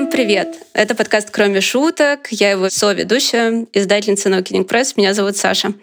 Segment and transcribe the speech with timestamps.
[0.00, 0.56] Всем привет!
[0.72, 2.28] Это подкаст «Кроме шуток».
[2.30, 4.94] Я его соведущая, издательница No Kidding Press.
[4.96, 5.74] Меня зовут Саша.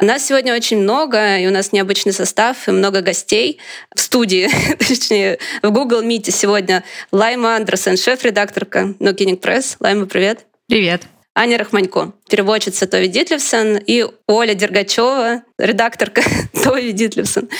[0.00, 3.58] У нас сегодня очень много, и у нас необычный состав, и много гостей
[3.94, 6.82] в студии, точнее, в Google Meet сегодня
[7.12, 9.76] Лайма Андерсен, шеф-редакторка No Kidding Press.
[9.80, 10.46] Лайма, привет!
[10.66, 11.02] Привет!
[11.34, 16.22] Аня Рахманько, переводчица Тови Дитлевсон, и Оля Дергачева, редакторка
[16.64, 17.50] Тови Дитлевсон.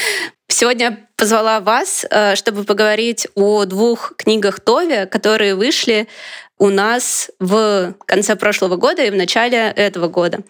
[0.50, 6.08] Сегодня позвала вас, э, чтобы поговорить о двух книгах Тови, которые вышли
[6.58, 10.40] у нас в конце прошлого года и в начале этого года.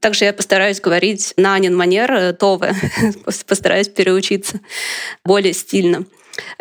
[0.00, 2.74] Также я постараюсь говорить на Анин манер э, Тове,
[3.46, 4.60] постараюсь переучиться
[5.24, 6.04] более стильно.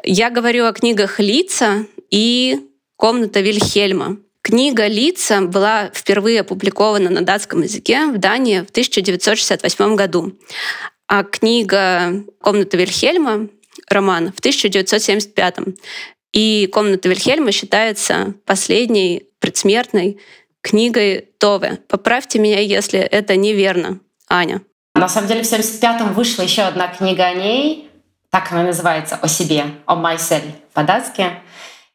[0.04, 2.60] Я говорю о книгах «Лица» и
[2.98, 4.18] «Комната Вильхельма».
[4.44, 10.34] Книга «Лица» была впервые опубликована на датском языке в Дании в 1968 году,
[11.12, 13.50] а книга «Комната Вильхельма»
[13.90, 15.58] роман в 1975
[16.32, 20.22] И «Комната Вильхельма» считается последней предсмертной
[20.62, 21.80] книгой Тове.
[21.90, 24.62] Поправьте меня, если это неверно, Аня.
[24.96, 27.90] На самом деле в 75-м вышла еще одна книга о ней,
[28.30, 31.26] так она называется, о себе, о myself по-датски.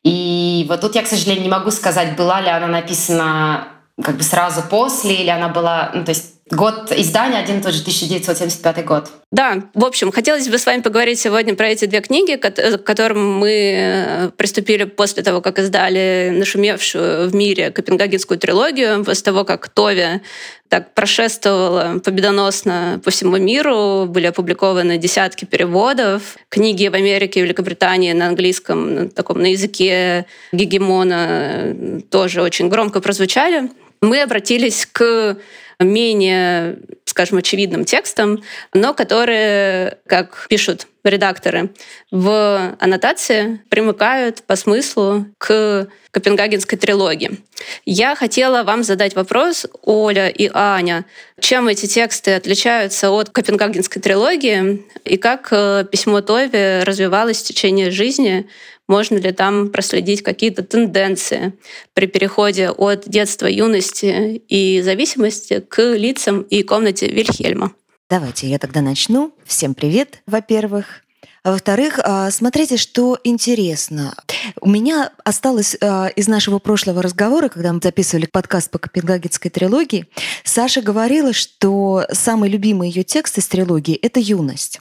[0.04, 3.68] И вот тут я, к сожалению, не могу сказать, была ли она написана
[4.02, 7.74] как бы сразу после, или она была, ну, то есть Год издания один и тот
[7.74, 9.10] же 1975 год.
[9.32, 13.38] Да, в общем, хотелось бы с вами поговорить сегодня про эти две книги, к которым
[13.38, 19.68] мы э, приступили после того, как издали нашумевшую в мире Копенгагенскую трилогию, после того, как
[19.68, 20.20] Тови
[20.68, 26.36] так прошествовала победоносно по всему миру, были опубликованы десятки переводов.
[26.48, 33.00] Книги в Америке и Великобритании на английском, на таком на языке гегемона тоже очень громко
[33.00, 33.68] прозвучали.
[34.00, 35.38] Мы обратились к
[35.80, 41.70] менее, скажем, очевидным текстом, но которые, как пишут редакторы,
[42.10, 47.38] в аннотации примыкают по смыслу к Копенгагенской трилогии.
[47.84, 51.04] Я хотела вам задать вопрос, Оля и Аня,
[51.40, 57.90] чем эти тексты отличаются от Копенгагенской трилогии и как э, письмо Тови развивалось в течение
[57.90, 58.48] жизни
[58.88, 61.54] можно ли там проследить какие-то тенденции
[61.94, 67.72] при переходе от детства, юности и зависимости к лицам и комнате Вильхельма?
[68.08, 69.32] Давайте я тогда начну.
[69.44, 71.02] Всем привет, во-первых.
[71.42, 74.16] А во-вторых, а, смотрите, что интересно.
[74.60, 80.06] У меня осталось а, из нашего прошлого разговора, когда мы записывали подкаст по Копенгагенской трилогии,
[80.42, 84.80] Саша говорила, что самый любимый ее текст из трилогии— это «Юность»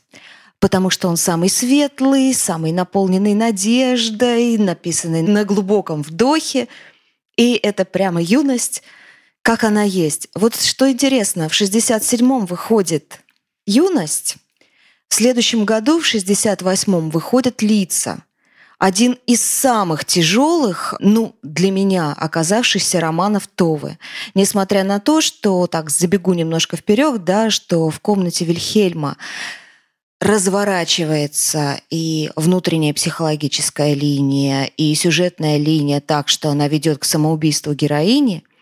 [0.60, 6.68] потому что он самый светлый, самый наполненный надеждой, написанный на глубоком вдохе.
[7.38, 8.84] И это прямо юность,
[9.42, 10.30] как она есть.
[10.34, 13.20] Вот что интересно, в 67-м выходит
[13.66, 14.38] юность,
[15.08, 18.24] в следующем году, в 68-м, выходят лица.
[18.78, 23.98] Один из самых тяжелых, ну, для меня, оказавшихся романов Товы.
[24.34, 29.16] Несмотря на то, что, так, забегу немножко вперед, да, что в комнате Вильхельма
[30.22, 38.44] разворачивается и внутренняя психологическая линия, и сюжетная линия так, что она ведет к самоубийству героини–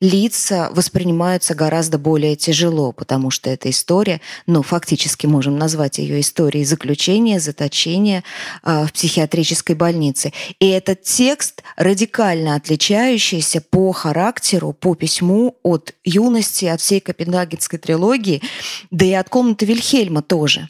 [0.00, 6.64] лица воспринимаются гораздо более тяжело, потому что эта история, ну, фактически можем назвать ее историей
[6.64, 8.24] заключения, заточения
[8.62, 10.32] э, в психиатрической больнице.
[10.58, 18.42] И этот текст радикально отличающийся по характеру, по письму от юности, от всей Копенгагенской трилогии,
[18.90, 20.68] да и от комнаты Вильхельма тоже.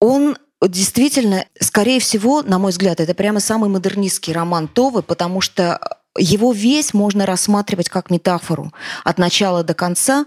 [0.00, 0.36] Он
[0.66, 6.52] действительно, скорее всего, на мой взгляд, это прямо самый модернистский роман Товы, потому что его
[6.52, 8.72] весь можно рассматривать как метафору
[9.04, 10.26] от начала до конца.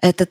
[0.00, 0.28] Это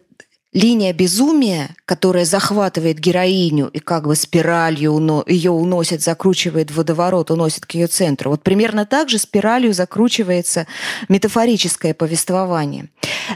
[0.56, 7.66] линия безумия, которая захватывает героиню и как бы спиралью ее уносит, закручивает в водоворот, уносит
[7.66, 8.32] к ее центру.
[8.32, 10.66] Вот примерно так же спиралью закручивается
[11.10, 12.90] метафорическое повествование.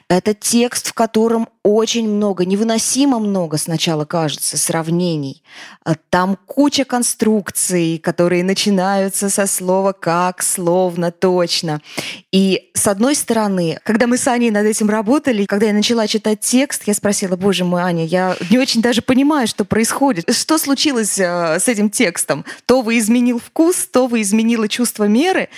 [0.08, 5.44] Это текст, в котором очень много, невыносимо много сначала кажется сравнений.
[5.84, 11.82] А там куча конструкций, которые начинаются со слова «как», «словно», «точно».
[12.32, 16.40] И с одной стороны, когда мы с Аней над этим работали, когда я начала читать
[16.40, 20.34] текст, я спросила, боже мой, Аня, я не очень даже понимаю, что происходит.
[20.34, 22.46] Что случилось э, с этим текстом?
[22.66, 25.50] То вы изменил вкус, то вы изменила чувство меры.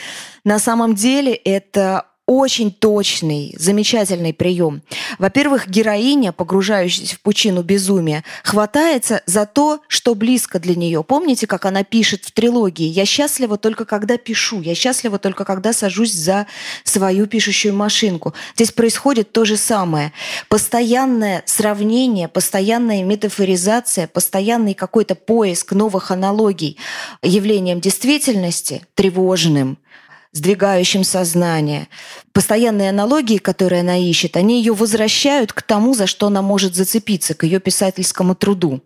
[0.44, 4.81] На самом деле это очень точный, замечательный прием.
[5.19, 11.04] Во-первых, героиня, погружающаяся в пучину безумия, хватается за то, что близко для нее.
[11.04, 15.74] Помните, как она пишет в трилогии «Я счастлива только когда пишу, я счастлива только когда
[15.74, 16.48] сажусь за
[16.86, 18.33] свою пишущую машинку».
[18.56, 20.13] Здесь происходит то же самое.
[20.48, 26.78] Постоянное сравнение, постоянная метафоризация, постоянный какой-то поиск новых аналогий
[27.22, 29.78] явлением действительности, тревожным–
[30.33, 31.88] сдвигающим сознание.
[32.31, 37.33] Постоянные аналогии, которые она ищет, они ее возвращают к тому, за что она может зацепиться,
[37.33, 38.81] к ее писательскому труду.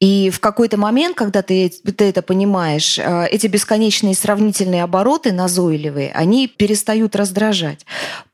[0.00, 6.12] И в какой-то момент, когда ты, ты это понимаешь, э, эти бесконечные сравнительные обороты назойливые,
[6.12, 7.84] они перестают раздражать.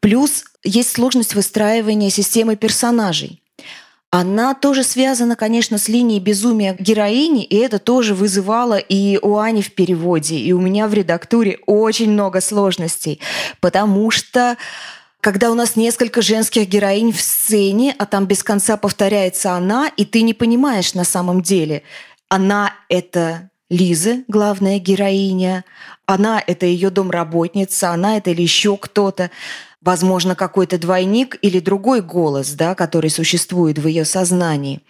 [0.01, 3.41] Плюс есть сложность выстраивания системы персонажей.
[4.13, 9.63] Она тоже связана, конечно, с линией безумия героини, и это тоже вызывало и у Ани
[9.63, 13.21] в переводе, и у меня в редактуре очень много сложностей,
[13.61, 14.57] потому что
[15.21, 20.05] когда у нас несколько женских героинь в сцене, а там без конца повторяется она, и
[20.05, 21.83] ты не понимаешь на самом деле,
[22.29, 25.65] она— это Лиза, главная героиня,
[26.07, 29.31] она— это ее домработница, она— это или еще кто-то
[29.83, 34.81] возможно, какой-то двойник или другой голос, да, который существует в ее сознании.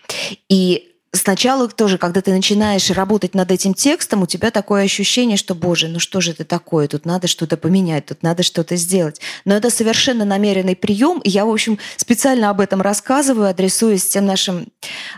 [0.48, 5.54] И сначала тоже, когда ты начинаешь работать над этим текстом, у тебя такое ощущение, что,
[5.54, 9.20] боже, ну что же это такое, тут надо что-то поменять, тут надо что-то сделать.
[9.44, 14.26] Но это совершенно намеренный прием, и я, в общем, специально об этом рассказываю, адресуясь тем
[14.26, 14.68] нашим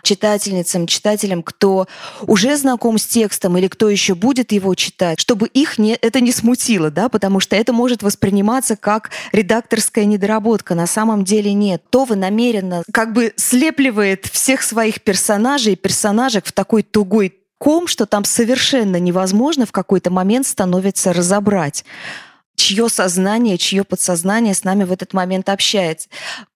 [0.02, 1.86] читательницам, читателям, кто
[2.26, 6.32] уже знаком с текстом или кто еще будет его читать, чтобы их не, это не
[6.32, 10.74] смутило, да, потому что это может восприниматься как редакторская недоработка.
[10.74, 11.82] На самом деле нет.
[11.90, 18.06] То вы намеренно как бы слепливает всех своих персонажей персонажек в такой тугой ком, что
[18.06, 21.84] там совершенно невозможно в какой-то момент становится разобрать
[22.56, 26.08] чье сознание, чье подсознание с нами в этот момент общается.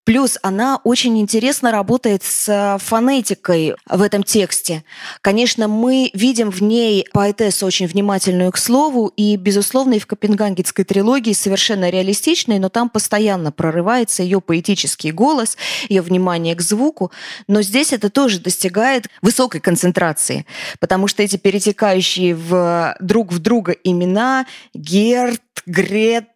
[0.06, 4.84] Плюс она очень интересно работает с фонетикой в этом тексте.
[5.20, 10.84] Конечно, мы видим в ней поэтессу очень внимательную к слову, и, безусловно, и в Копенгагенской
[10.84, 15.56] трилогии совершенно реалистичной, но там постоянно прорывается ее поэтический голос,
[15.88, 17.10] ее внимание к звуку.
[17.48, 20.46] Но здесь это тоже достигает высокой концентрации,
[20.78, 26.26] потому что эти перетекающие в друг в друга имена Герт, Грет,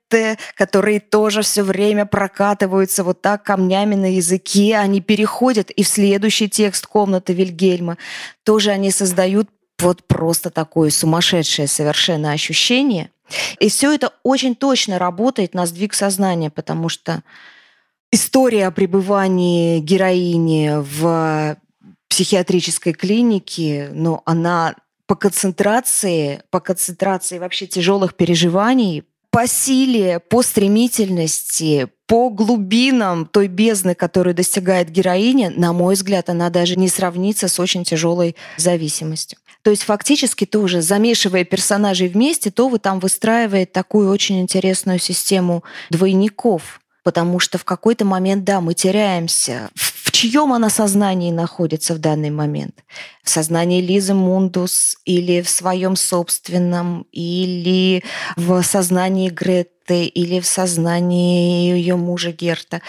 [0.54, 6.48] которые тоже все время прокатываются вот так камнями на языке, они переходят и в следующий
[6.48, 7.96] текст комнаты Вильгельма.
[8.44, 9.48] Тоже они создают
[9.78, 13.10] вот просто такое сумасшедшее совершенно ощущение.
[13.58, 17.22] И все это очень точно работает на сдвиг сознания, потому что
[18.12, 21.56] история о пребывании героини в
[22.08, 24.74] психиатрической клинике, но она
[25.06, 33.94] по концентрации, по концентрации вообще тяжелых переживаний, по силе, по стремительности, по глубинам той бездны,
[33.94, 39.38] которую достигает героиня, на мой взгляд, она даже не сравнится с очень тяжелой зависимостью.
[39.62, 45.62] То есть фактически тоже, замешивая персонажей вместе, то вы там выстраивает такую очень интересную систему
[45.90, 51.98] двойников, потому что в какой-то момент, да, мы теряемся в чьем она сознании находится в
[51.98, 52.84] данный момент?
[53.24, 58.04] В сознании Лизы Мундус или в своем собственном, или
[58.36, 62.82] в сознании Гретты, или в сознании ее мужа Герта.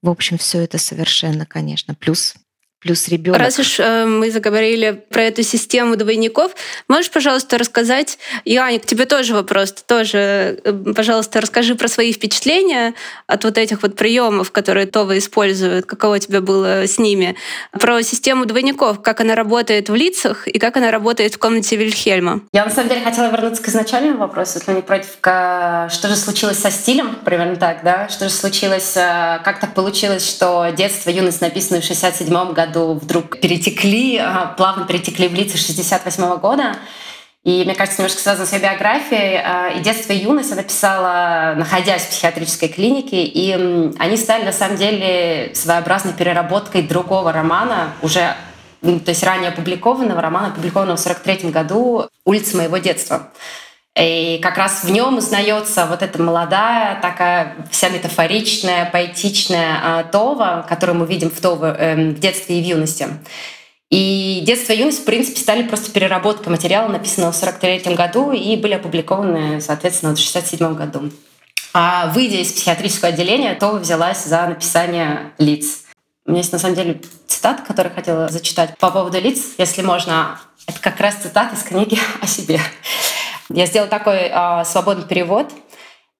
[0.00, 1.96] В общем, все это совершенно, конечно.
[1.96, 2.36] Плюс
[2.80, 3.40] плюс ребенок.
[3.40, 6.52] Раз уж э, мы заговорили про эту систему двойников,
[6.88, 11.88] можешь, пожалуйста, рассказать, и Аня, к тебе тоже вопрос, ты тоже, э, пожалуйста, расскажи про
[11.88, 12.94] свои впечатления
[13.26, 17.36] от вот этих вот приемов, которые Това использует, каково тебе было с ними,
[17.72, 22.42] про систему двойников, как она работает в лицах и как она работает в комнате Вильхельма.
[22.52, 26.58] Я на самом деле хотела вернуться к изначальному вопросу, если не против, что же случилось
[26.58, 31.40] со стилем, примерно так, да, что же случилось, э, как так получилось, что детство, юность
[31.40, 36.76] написано в 67 году, году вдруг перетекли, а, плавно перетекли в лица 68 года.
[37.44, 39.36] И, мне кажется, немножко связано с ее биографией.
[39.36, 43.24] А, и детство и юность она писала, находясь в психиатрической клинике.
[43.24, 43.52] И
[43.98, 48.34] они стали, на самом деле, своеобразной переработкой другого романа, уже
[48.80, 53.30] то есть ранее опубликованного романа, опубликованного в 1943 году «Улица моего детства».
[53.98, 60.66] И как раз в нем узнается вот эта молодая, такая вся метафоричная, поэтичная а, Това,
[60.68, 63.08] которую мы видим в Това эм, в детстве и в юности.
[63.90, 68.56] И детство и юность, в принципе, стали просто переработкой материала, написанного в 43 году, и
[68.56, 71.10] были опубликованы, соответственно, в 67 году.
[71.72, 75.84] А выйдя из психиатрического отделения, Това взялась за написание лиц.
[76.26, 80.38] У меня есть, на самом деле, цитат, который хотела зачитать по поводу лиц, если можно.
[80.66, 82.60] Это как раз цитат из книги о себе.
[83.48, 85.52] Я сделала такой э, свободный перевод.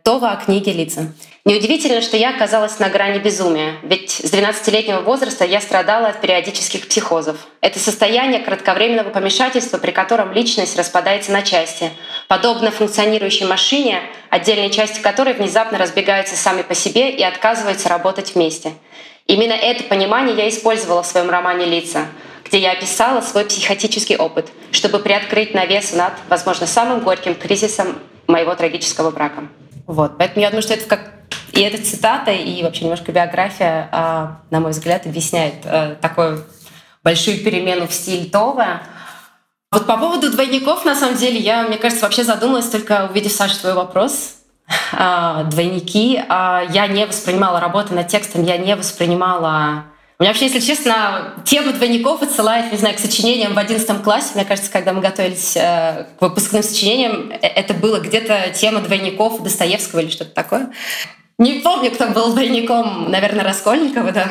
[0.04, 1.12] Това о книге лица.
[1.45, 6.87] Неудивительно, что я оказалась на грани безумия, ведь с 12-летнего возраста я страдала от периодических
[6.87, 7.37] психозов.
[7.61, 11.90] Это состояние кратковременного помешательства, при котором личность распадается на части,
[12.28, 18.73] подобно функционирующей машине, отдельные части которой внезапно разбегаются сами по себе и отказываются работать вместе.
[19.26, 22.06] Именно это понимание я использовала в своем романе «Лица»,
[22.47, 28.55] где я описала свой психотический опыт, чтобы приоткрыть навес над, возможно, самым горьким кризисом моего
[28.55, 29.45] трагического брака.
[29.87, 30.19] Вот.
[30.19, 31.12] Поэтому я думаю, что это как
[31.53, 36.45] и эта цитата, и вообще немножко биография, а, на мой взгляд, объясняет э, такую
[37.03, 38.83] большую перемену в стиле Това.
[39.71, 43.59] Вот по поводу двойников, на самом деле, я, мне кажется, вообще задумалась только увидев, Саша,
[43.59, 44.37] твой вопрос.
[44.93, 46.23] А, двойники.
[46.29, 49.85] А, я не воспринимала работу над текстом, я не воспринимала
[50.23, 54.31] меня вообще, если честно, тема двойников отсылает, не знаю, к сочинениям в одиннадцатом классе.
[54.35, 59.43] Мне кажется, когда мы готовились э, к выпускным сочинениям, э, это было где-то тема двойников
[59.43, 60.73] Достоевского или что-то такое.
[61.39, 64.29] Не помню, кто был двойником, наверное, Раскольникова, да.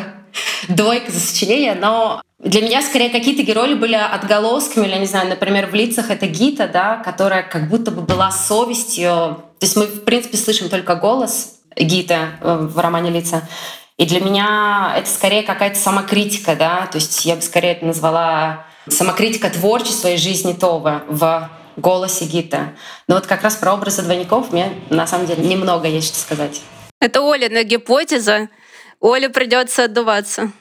[0.68, 5.68] Двойка за сочинение, но для меня скорее какие-то герои были отголосками, или, не знаю, например,
[5.68, 9.44] в лицах это Гита, да, которая как будто бы была совестью.
[9.60, 13.44] То есть мы, в принципе, слышим только голос Гита э, в романе «Лица».
[13.98, 18.66] И для меня это скорее какая-то самокритика, да, то есть я бы скорее это назвала
[18.90, 22.76] самокритика творчества и жизни Това в голосе Гита.
[23.08, 26.62] Но вот как раз про образы двойников мне на самом деле немного есть что сказать.
[27.00, 28.50] Это Олина гипотеза.
[29.00, 30.52] Оле придется отдуваться.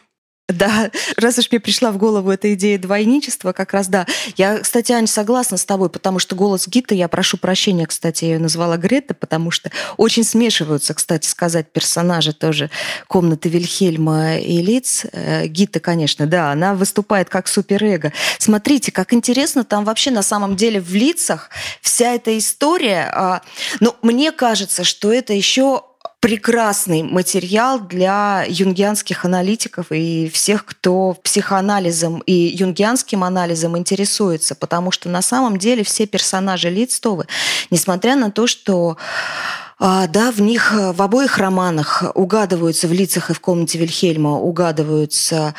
[0.48, 4.06] Да, раз уж мне пришла в голову эта идея двойничества, как раз да.
[4.36, 8.32] Я, кстати, Ань, согласна с тобой, потому что голос Гита, я прошу прощения, кстати, я
[8.34, 12.70] ее назвала Грета, потому что очень смешиваются, кстати сказать, персонажи тоже
[13.06, 15.06] комнаты Вильхельма и Лиц.
[15.12, 18.12] Э, Гита, конечно, да, она выступает как суперэго.
[18.38, 21.48] Смотрите, как интересно, там вообще на самом деле в лицах
[21.80, 23.10] вся эта история.
[23.14, 23.40] А,
[23.80, 25.84] но мне кажется, что это еще
[26.24, 35.10] прекрасный материал для юнгианских аналитиков и всех, кто психоанализом и юнгианским анализом интересуется, потому что
[35.10, 37.26] на самом деле все персонажи Лидстовы,
[37.70, 38.96] несмотря на то, что
[39.78, 45.54] а, да, в них, в обоих романах угадываются, в лицах и в комнате Вильхельма угадываются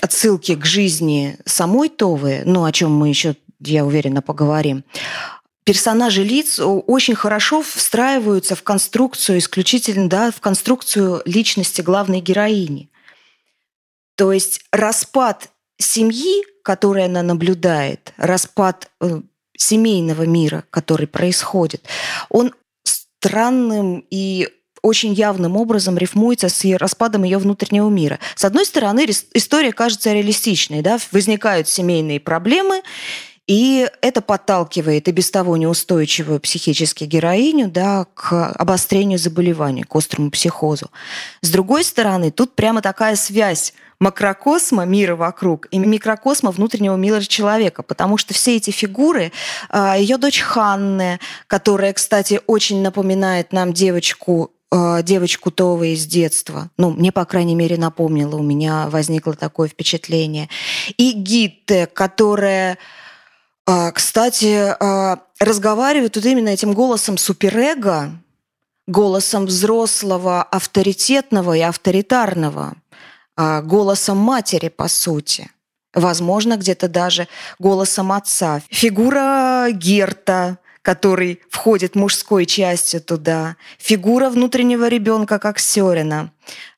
[0.00, 4.82] отсылки к жизни самой Товы, ну, о чем мы еще, я уверена, поговорим
[5.64, 12.90] персонажи лиц очень хорошо встраиваются в конструкцию исключительно, да, в конструкцию личности главной героини.
[14.16, 19.20] То есть распад семьи, который она наблюдает, распад э,
[19.56, 21.84] семейного мира, который происходит,
[22.28, 22.52] он
[22.84, 24.48] странным и
[24.82, 28.18] очень явным образом рифмуется с распадом ее внутреннего мира.
[28.34, 32.82] С одной стороны, история кажется реалистичной, да, возникают семейные проблемы,
[33.46, 40.30] и это подталкивает и без того неустойчивую психически героиню да, к обострению заболевания, к острому
[40.30, 40.90] психозу.
[41.40, 47.82] С другой стороны, тут прямо такая связь макрокосма, мира вокруг, и микрокосма внутреннего мира человека,
[47.82, 49.32] потому что все эти фигуры,
[49.68, 56.70] а, ее дочь Ханны, которая, кстати, очень напоминает нам девочку а, девочку Това из детства.
[56.78, 60.48] Ну, мне, по крайней мере, напомнила, у меня возникло такое впечатление.
[60.96, 62.78] И Гитте, которая
[63.92, 68.10] кстати, а, разговаривают тут именно этим голосом суперэго,
[68.86, 72.74] голосом взрослого, авторитетного и авторитарного,
[73.36, 75.50] а, голосом матери, по сути.
[75.94, 77.28] Возможно, где-то даже
[77.58, 78.62] голосом отца.
[78.70, 83.56] Фигура Герта, который входит мужской частью туда.
[83.78, 86.32] Фигура внутреннего ребенка, как Сёрина.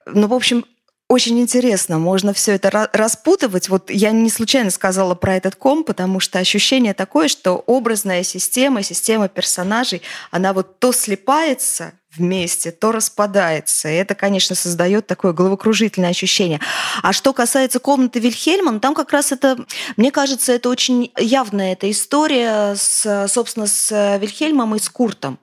[0.06, 0.66] Ну, в общем,
[1.14, 3.68] очень интересно, можно все это распутывать.
[3.68, 8.82] Вот я не случайно сказала про этот ком, потому что ощущение такое, что образная система,
[8.82, 10.02] система персонажей,
[10.32, 13.88] она вот то слипается вместе, то распадается.
[13.88, 16.60] И это, конечно, создает такое головокружительное ощущение.
[17.02, 19.56] А что касается комнаты Вильхельма, ну, там как раз это,
[19.96, 25.38] мне кажется, это очень явная эта история, с, собственно, с Вильхельмом и с Куртом.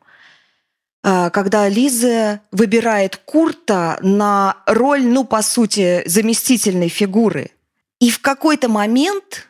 [1.04, 7.52] А, когда Лиза выбирает Курта на роль, ну, по сути, заместительной фигуры.
[8.00, 9.48] И в какой-то момент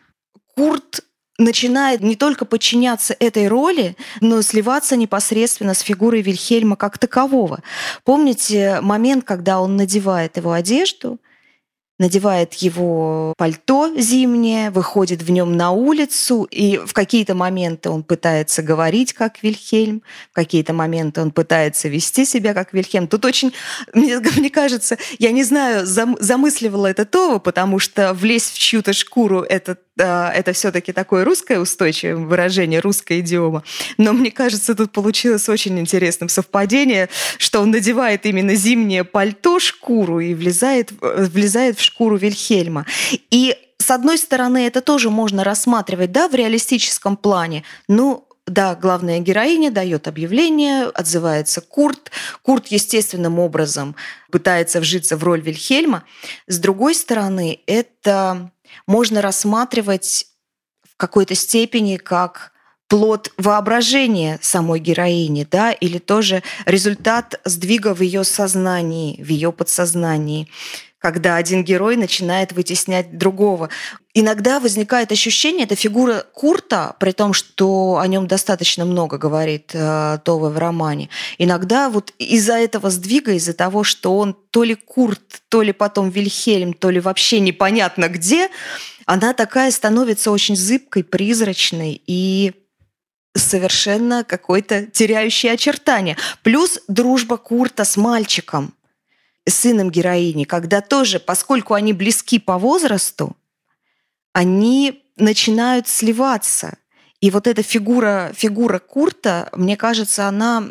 [0.56, 1.02] Курт
[1.38, 7.62] начинает не только подчиняться этой роли, но и сливаться непосредственно с фигурой Вильхельма как такового.
[8.04, 11.20] Помните момент, когда он надевает его одежду–
[12.02, 18.64] надевает его пальто зимнее, выходит в нем на улицу, и в какие-то моменты он пытается
[18.64, 23.08] говорить как Вильхельм, в какие-то моменты он пытается вести себя как Вильхельм.
[23.08, 23.54] Тут очень,
[23.94, 28.94] мне, мне кажется, я не знаю, зам, замысливала это Това, потому что влезть в чью-то
[28.94, 33.64] шкуру это, это все-таки такое русское устойчивое выражение, русская идиома.
[34.00, 40.20] Но мне кажется, тут получилось очень интересным совпадение, что он надевает именно зимнее пальто, шкуру
[40.20, 42.86] и влезает, влезает в шкуру Вильхельма.
[43.30, 47.64] И с одной стороны, это тоже можно рассматривать да, в реалистическом плане.
[47.88, 52.12] Ну, да, главная героиня дает объявление, отзывается Курт.
[52.42, 53.96] Курт естественным образом
[54.32, 56.04] пытается вжиться в роль Вильхельма.
[56.48, 58.52] С другой стороны, это
[58.88, 60.28] можно рассматривать
[60.84, 62.52] в какой-то степени как
[62.88, 70.50] плод воображения самой героини, да, или тоже результат сдвига в ее сознании, в ее подсознании
[71.02, 73.70] когда один герой начинает вытеснять другого.
[74.14, 80.20] Иногда возникает ощущение, это фигура Курта, при том, что о нем достаточно много говорит э,
[80.24, 81.10] Това в романе.
[81.40, 86.10] Иногда вот из-за этого сдвига, из-за того, что он то ли Курт, то ли потом
[86.10, 88.50] Вильхельм, то ли вообще непонятно где,
[89.06, 92.54] она такая становится очень зыбкой, призрачной и
[93.36, 96.16] совершенно какой-то теряющий очертания.
[96.44, 98.76] Плюс дружба Курта с мальчиком–
[99.48, 103.36] сыном героини, когда тоже, поскольку они близки по возрасту,
[104.34, 106.78] они начинают сливаться.
[107.20, 110.64] И вот эта фигура, фигура Курта, мне кажется, она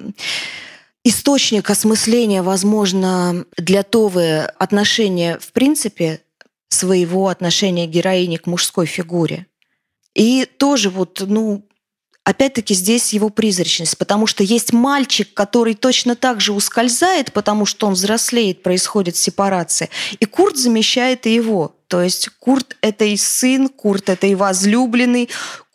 [1.05, 6.21] источник осмысления, возможно, для Товы отношения, в принципе,
[6.69, 9.47] своего отношения героини к мужской фигуре.
[10.15, 11.65] И тоже вот, ну,
[12.31, 17.87] опять-таки здесь его призрачность, потому что есть мальчик, который точно так же ускользает, потому что
[17.87, 21.75] он взрослеет, происходит сепарация, и Курт замещает и его.
[21.89, 25.29] То есть Курт— это и сын, Курт— это и возлюбленный,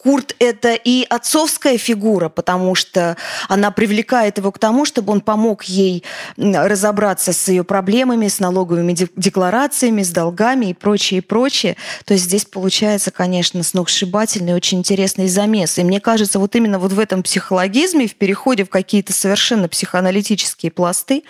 [0.06, 3.18] Курт– это и отцовская фигура, потому что
[3.50, 6.04] она привлекает его к тому, чтобы он помог ей
[6.38, 11.76] разобраться с ее проблемами, с налоговыми декларациями, с долгами и прочее, и прочее.
[12.06, 15.80] То есть здесь получается, конечно, сногсшибательный, очень интересный замес.
[15.80, 20.72] И мне кажется, вот именно вот в этом психологизме, в переходе в какие-то совершенно психоаналитические
[20.72, 21.24] пласты,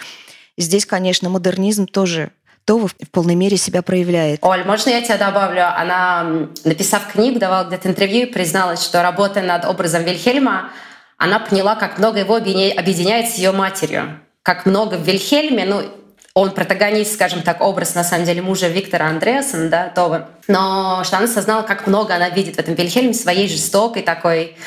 [0.58, 2.34] здесь, конечно, модернизм тоже
[2.66, 4.40] то в полной мере себя проявляет.
[4.44, 5.68] Оль, можно я тебя добавлю?
[5.78, 10.72] Она, написав книгу, давала где-то интервью и призналась, что работая над образом Вильхельма,
[11.18, 14.20] она поняла, как много его объединяет с ее матерью.
[14.42, 15.84] Как много в Вильхельме, ну,
[16.34, 20.30] он протагонист, скажем так, образ, на самом деле, мужа Виктора Андреасена, да, Това.
[20.48, 24.58] Но что она осознала, как много она видит в этом Вильхельме своей жестокой такой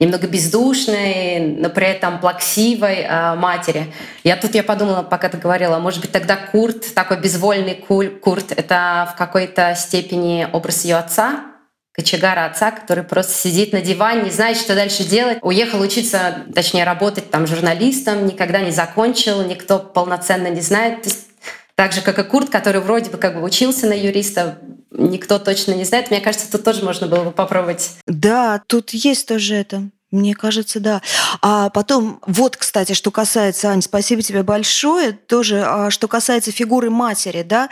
[0.00, 3.92] немного бездушной, но при этом плаксивой э, матери.
[4.24, 9.12] Я тут я подумала, пока ты говорила, может быть, тогда Курт, такой безвольный Курт, это
[9.14, 11.44] в какой-то степени образ ее отца,
[11.92, 15.38] кочегара отца, который просто сидит на диване, не знает, что дальше делать.
[15.42, 21.02] Уехал учиться, точнее, работать там журналистом, никогда не закончил, никто полноценно не знает.
[21.02, 21.26] То есть,
[21.74, 24.58] так же, как и Курт, который вроде бы как бы учился на юриста,
[24.90, 26.10] никто точно не знает.
[26.10, 27.92] Мне кажется, тут тоже можно было бы попробовать.
[28.06, 29.90] Да, тут есть тоже это.
[30.10, 31.02] Мне кажется, да.
[31.40, 36.90] А потом, вот, кстати, что касается, Ань, спасибо тебе большое, тоже, а, что касается фигуры
[36.90, 37.68] матери, да,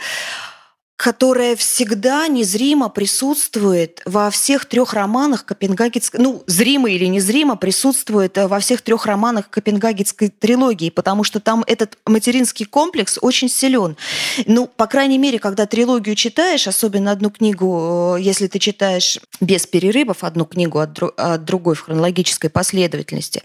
[0.99, 8.47] которая всегда незримо присутствует во всех трех романах Копенгагенской, ну, зримо или незримо присутствует э,
[8.49, 13.95] во всех трех романах Копенгагенской трилогии, потому что там этот материнский комплекс очень силен.
[14.45, 19.65] Ну, по крайней мере, когда трилогию читаешь, особенно одну книгу, э, если ты читаешь без
[19.65, 23.41] перерывов одну книгу от, дру- от другой в хронологической последовательности,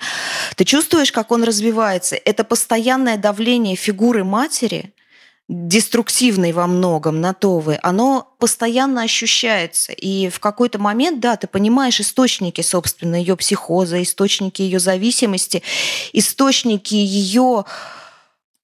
[0.57, 2.17] ты чувствуешь, как он развивается.
[2.17, 4.93] Это постоянное давление фигуры матери–
[5.49, 9.93] деструктивной во многом на Товы, оно постоянно ощущается.
[9.93, 15.63] И в какой-то момент, да, ты понимаешь источники, собственно, ее психоза, источники ее зависимости,
[16.13, 17.65] источники ее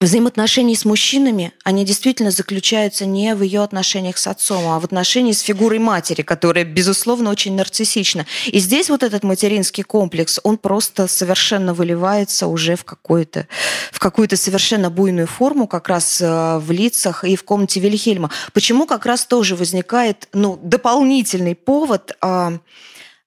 [0.01, 5.31] взаимоотношений с мужчинами, они действительно заключаются не в ее отношениях с отцом, а в отношении
[5.31, 8.25] с фигурой матери, которая, безусловно, очень нарциссична.
[8.47, 13.47] И здесь вот этот материнский комплекс, он просто совершенно выливается уже в, какую-то,
[13.91, 18.31] в какую-то совершенно буйную форму, как раз э, в лицах и в комнате Вильхельма.
[18.53, 22.57] Почему как раз тоже возникает ну, дополнительный повод а,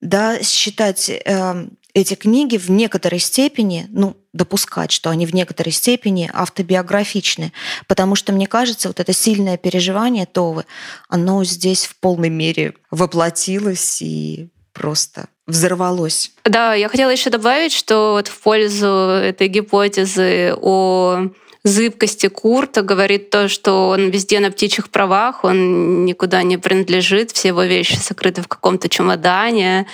[0.00, 6.28] да, считать э, эти книги в некоторой степени, ну, допускать, что они в некоторой степени
[6.34, 7.52] автобиографичны.
[7.86, 10.66] Потому что, мне кажется, вот это сильное переживание Товы,
[11.08, 16.32] оно здесь в полной мере воплотилось и просто взорвалось.
[16.44, 21.28] Да, я хотела еще добавить, что вот в пользу этой гипотезы о
[21.64, 27.48] зыбкости Курта говорит то, что он везде на птичьих правах, он никуда не принадлежит, все
[27.48, 29.86] его вещи сокрыты в каком-то чемодане,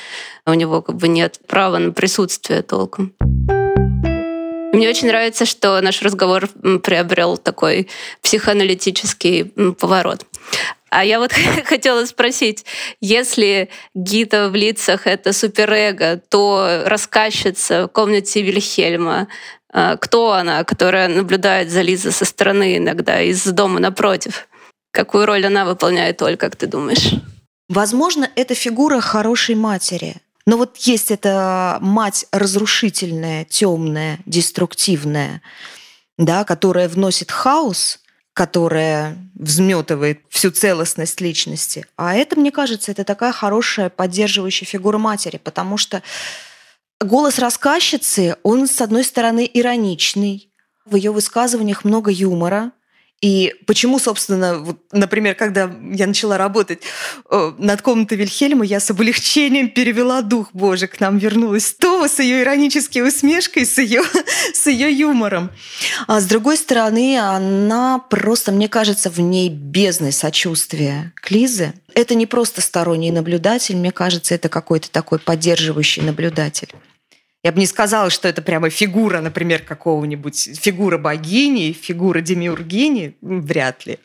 [0.46, 3.14] у него как бы нет права на присутствие толком.
[4.72, 6.48] Мне очень нравится, что наш разговор
[6.82, 7.88] приобрел такой
[8.22, 10.26] психоаналитический поворот.
[10.90, 11.32] А я вот
[11.64, 12.64] хотела спросить,
[13.00, 19.28] если Гита в лицах— это суперэго, то рассказчица в комнате Вильхельма,
[19.72, 24.48] кто она, которая наблюдает за Лизой со стороны иногда, из дома напротив?
[24.90, 27.14] Какую роль она выполняет, Оль, как ты думаешь?
[27.68, 30.16] Возможно, это фигура хорошей матери.
[30.46, 35.42] Но вот есть эта мать разрушительная, темная, деструктивная,
[36.18, 38.00] да, которая вносит хаос,
[38.32, 41.86] которая взметывает всю целостность личности.
[41.96, 46.02] А это, мне кажется, это такая хорошая поддерживающая фигура матери, потому что
[47.00, 50.50] голос рассказчицы, он, с одной стороны, ироничный.
[50.84, 52.72] В ее высказываниях много юмора.
[53.20, 56.80] И почему, собственно, вот, например, когда я начала работать
[57.30, 62.18] э, над комнатой Вильхельма, я с облегчением перевела дух, боже, к нам вернулась Това с
[62.18, 64.02] ее иронической усмешкой, с ее,
[64.54, 65.50] с ее юмором.
[66.06, 71.74] А с другой стороны, она просто, мне кажется, в ней бездной сочувствия к Лизе.
[71.92, 76.70] Это не просто сторонний наблюдатель, мне кажется, это какой-то такой поддерживающий наблюдатель.
[77.42, 83.86] Я бы не сказала, что это прямо фигура, например, какого-нибудь, фигура богини, фигура демиургини, вряд
[83.86, 83.98] ли.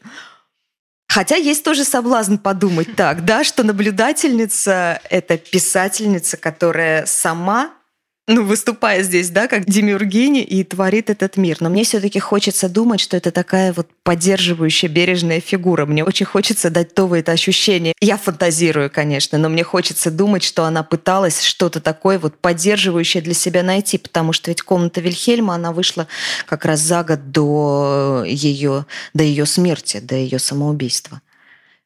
[1.07, 7.73] Хотя есть тоже соблазн подумать так, да, что наблюдательница– это писательница, которая сама
[8.27, 11.57] ну, выступая здесь, да, как демиургини и творит этот мир.
[11.59, 15.85] Но мне все-таки хочется думать, что это такая вот поддерживающая, бережная фигура.
[15.85, 17.93] Мне очень хочется дать Това это ощущение.
[18.01, 23.35] Я фантазирую, конечно, но мне хочется думать, что она пыталась что-то такое вот поддерживающее для
[23.35, 26.07] себя найти, потому что ведь комната Вильхельма, она вышла
[26.47, 31.21] как раз за год до ее, до ее смерти, до ее самоубийства.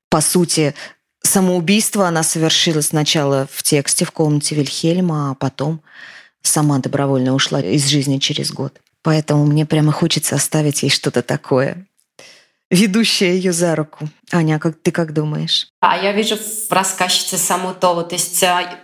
[0.07, 0.73] По сути,
[1.21, 5.81] самоубийство она совершила сначала в тексте в комнате Вильхельма, а потом
[6.41, 8.79] сама добровольно ушла из жизни через год.
[9.01, 11.85] Поэтому мне прямо хочется оставить ей что-то такое,
[12.69, 14.09] ведущее ее за руку.
[14.31, 15.67] Аня, как ты как думаешь?
[15.79, 18.03] А я вижу в рассказчице саму то.
[18.03, 18.77] То есть а,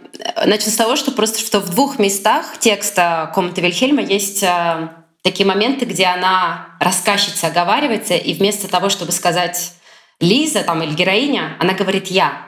[0.45, 5.45] начну с того, что просто что в двух местах текста комнаты Вильхельма есть а, такие
[5.45, 9.73] моменты, где она рассказчица оговаривается, и вместо того, чтобы сказать
[10.19, 12.45] Лиза там, или героиня, она говорит «я».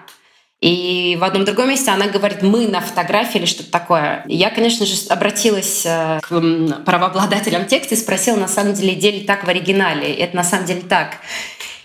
[0.60, 4.24] И в одном другом месте она говорит «мы на фотографии» или что-то такое.
[4.28, 9.20] Я, конечно же, обратилась э, к правообладателям текста и спросила, на самом деле, идея ли
[9.22, 10.12] так в оригинале.
[10.16, 11.18] Это на самом деле так.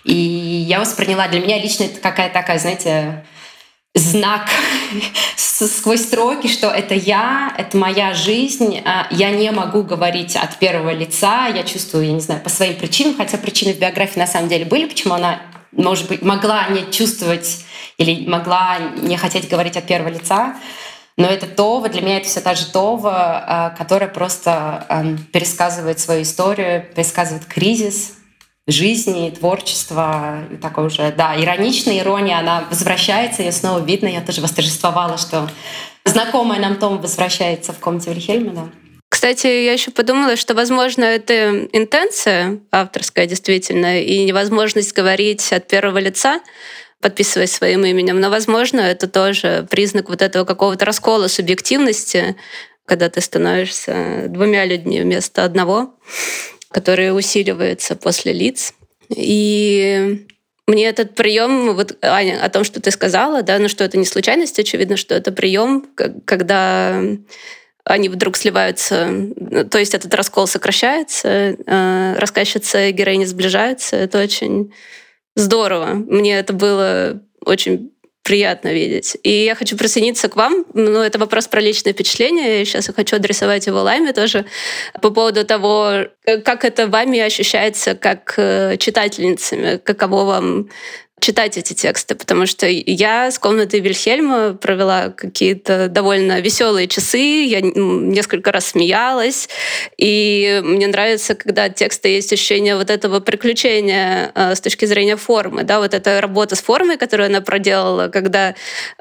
[0.03, 3.23] И я восприняла, для меня лично это какая-то такая, знаете,
[3.93, 4.49] знак
[5.35, 10.91] сквозь строки, что это я, это моя жизнь, а я не могу говорить от первого
[10.91, 14.49] лица, я чувствую, я не знаю, по своим причинам, хотя причины в биографии на самом
[14.49, 17.65] деле были, почему она, может быть, могла не чувствовать
[17.97, 20.55] или могла не хотеть говорить от первого лица.
[21.15, 26.23] Но это Това, для меня это все та же Това, а, которая просто пересказывает свою
[26.23, 28.13] историю, пересказывает кризис
[28.67, 34.41] жизни, творчества, и такой уже, да, ироничная ирония, она возвращается, ее снова видно, я тоже
[34.41, 35.49] восторжествовала, что
[36.05, 38.69] знакомая нам Том возвращается в комнате Вильхельма, да.
[39.09, 45.99] Кстати, я еще подумала, что, возможно, это интенция авторская действительно, и невозможность говорить от первого
[45.99, 46.39] лица,
[47.03, 48.19] подписываясь своим именем.
[48.19, 52.35] Но, возможно, это тоже признак вот этого какого-то раскола субъективности,
[52.85, 55.93] когда ты становишься двумя людьми вместо одного,
[56.71, 58.73] который усиливается после лиц.
[59.15, 60.25] И
[60.65, 64.05] мне этот прием, вот, Аня, о том, что ты сказала, да, ну что это не
[64.05, 65.85] случайность, очевидно, что это прием,
[66.25, 67.01] когда
[67.83, 69.09] они вдруг сливаются,
[69.69, 73.97] то есть этот раскол сокращается, э, рассказчица и героиня сближаются.
[73.97, 74.71] Это очень
[75.35, 75.93] здорово.
[75.93, 77.93] Мне это было очень
[78.23, 79.17] приятно видеть.
[79.23, 80.65] И я хочу присоединиться к вам.
[80.73, 82.63] Ну, это вопрос про личное впечатление.
[82.63, 84.45] Сейчас я хочу адресовать его Лайме тоже
[85.01, 86.05] по поводу того,
[86.45, 90.69] как это вами ощущается как э, читательницами, каково вам
[91.23, 97.61] читать эти тексты, потому что я с комнаты Вильхельма провела какие-то довольно веселые часы, я
[97.61, 99.47] несколько раз смеялась,
[99.97, 105.63] и мне нравится, когда тексты есть ощущение вот этого приключения э, с точки зрения формы,
[105.63, 108.53] да, вот эта работа с формой, которую она проделала, когда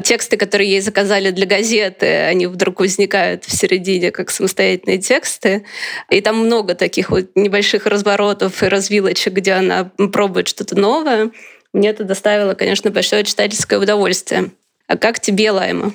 [0.04, 5.64] тексты, которые ей заказали для газеты, они вдруг возникают в середине как самостоятельные тексты,
[6.08, 11.32] и там много таких вот небольших разворотов и развилочек, где она пробует что-то новое.
[11.72, 14.50] Мне это доставило, конечно, большое читательское удовольствие.
[14.87, 15.92] А как тебе, Лайма?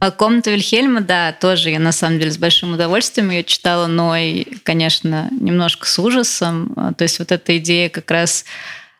[0.00, 4.16] А комната Вильхельма, да, тоже я на самом деле с большим удовольствием ее читала, но
[4.16, 6.72] и, конечно, немножко с ужасом.
[6.74, 8.44] А, то есть вот эта идея как раз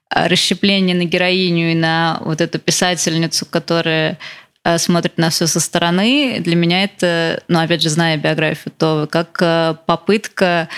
[0.08, 4.18] а, расщепления на героиню и на вот эту писательницу, которая
[4.76, 9.85] смотрит на все со стороны, для меня это, ну, опять же, зная биографию то как
[9.87, 10.68] попытка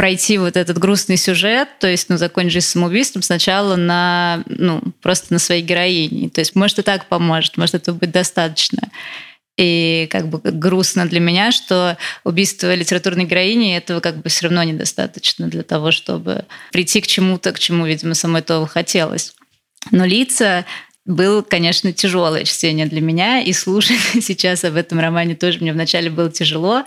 [0.00, 5.30] пройти вот этот грустный сюжет, то есть, ну, закончить жизнь самоубийством сначала на, ну, просто
[5.30, 6.30] на своей героине.
[6.30, 8.88] То есть, может, и так поможет, может, это будет достаточно.
[9.58, 14.62] И как бы грустно для меня, что убийство литературной героини этого как бы все равно
[14.62, 19.34] недостаточно для того, чтобы прийти к чему-то, к чему, видимо, самой того хотелось.
[19.90, 20.64] Но лица
[21.04, 26.08] был, конечно, тяжелое чтение для меня, и слушать сейчас об этом романе тоже мне вначале
[26.08, 26.84] было тяжело,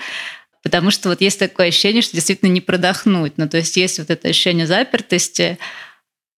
[0.63, 3.33] Потому что вот есть такое ощущение, что действительно не продохнуть.
[3.37, 5.59] Ну, то есть есть вот это ощущение запертости,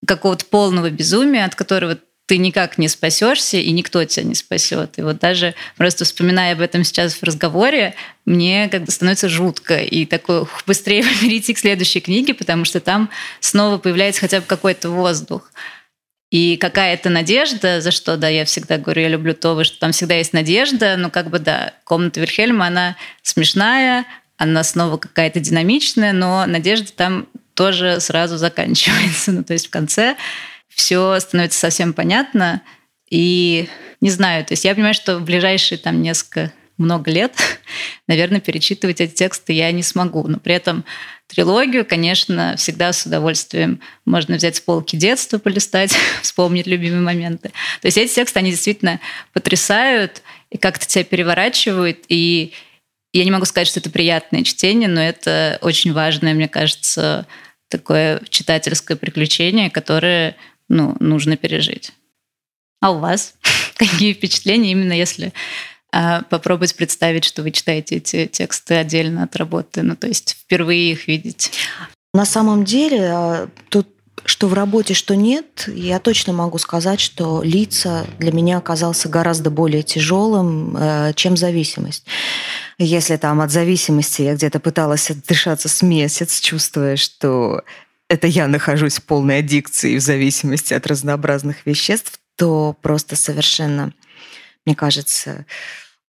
[0.06, 4.98] какого-то полного безумия, от которого ты никак не спасешься, и никто тебя не спасет.
[4.98, 9.76] И вот даже просто вспоминая об этом сейчас в разговоре, мне как бы становится жутко.
[9.76, 13.10] И такое быстрее перейти к следующей книге, потому что там
[13.40, 15.50] снова появляется хотя бы какой-то воздух.
[16.34, 20.16] И какая-то надежда, за что, да, я всегда говорю, я люблю то, что там всегда
[20.16, 24.04] есть надежда, но как бы, да, комната Вильхельма, она смешная,
[24.36, 29.30] она снова какая-то динамичная, но надежда там тоже сразу заканчивается.
[29.30, 30.16] Ну, то есть в конце
[30.68, 32.62] все становится совсем понятно.
[33.10, 33.68] И
[34.00, 37.34] не знаю, то есть я понимаю, что в ближайшие там несколько много лет,
[38.08, 40.26] наверное, перечитывать эти тексты я не смогу.
[40.26, 40.84] Но при этом
[41.26, 47.50] трилогию, конечно, всегда с удовольствием можно взять с полки детства, полистать, вспомнить любимые моменты.
[47.80, 49.00] То есть эти тексты, они действительно
[49.32, 52.04] потрясают и как-то тебя переворачивают.
[52.08, 52.52] И
[53.12, 57.26] я не могу сказать, что это приятное чтение, но это очень важное, мне кажется,
[57.68, 60.36] такое читательское приключение, которое
[60.68, 61.92] ну, нужно пережить.
[62.80, 63.34] А у вас
[63.76, 65.32] какие впечатления, именно если
[66.30, 71.06] попробовать представить, что вы читаете эти тексты отдельно от работы, ну, то есть впервые их
[71.08, 71.52] видеть?
[72.12, 73.88] На самом деле, а, тут
[74.24, 79.50] что в работе, что нет, я точно могу сказать, что лица для меня оказался гораздо
[79.50, 82.06] более тяжелым, э, чем зависимость.
[82.78, 87.62] Если там от зависимости я где-то пыталась отдышаться с месяц, чувствуя, что
[88.08, 93.92] это я нахожусь в полной аддикции в зависимости от разнообразных веществ, то просто совершенно,
[94.64, 95.46] мне кажется,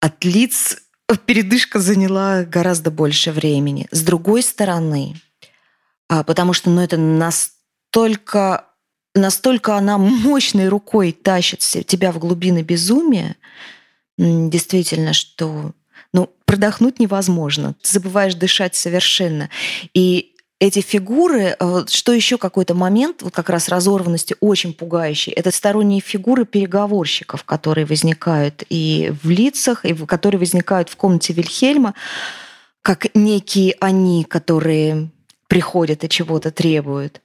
[0.05, 0.77] от лиц
[1.25, 3.87] передышка заняла гораздо больше времени.
[3.89, 5.15] С другой стороны,
[6.07, 8.65] а, потому что ну, это настолько,
[9.15, 13.35] настолько она мощной рукой тащит тебя в глубины безумия,
[14.19, 15.71] действительно, что
[16.13, 17.73] ну, продохнуть невозможно.
[17.81, 19.49] Ты забываешь дышать совершенно.
[19.95, 25.51] И эти фигуры, э, что еще какой-то момент, вот как раз разорванности очень пугающий, это
[25.51, 31.93] сторонние фигуры переговорщиков, которые возникают и в лицах, и которые возникают в комнате Вильхельма,
[32.81, 35.09] как некие они, которые
[35.47, 37.21] приходят и чего-то требуют.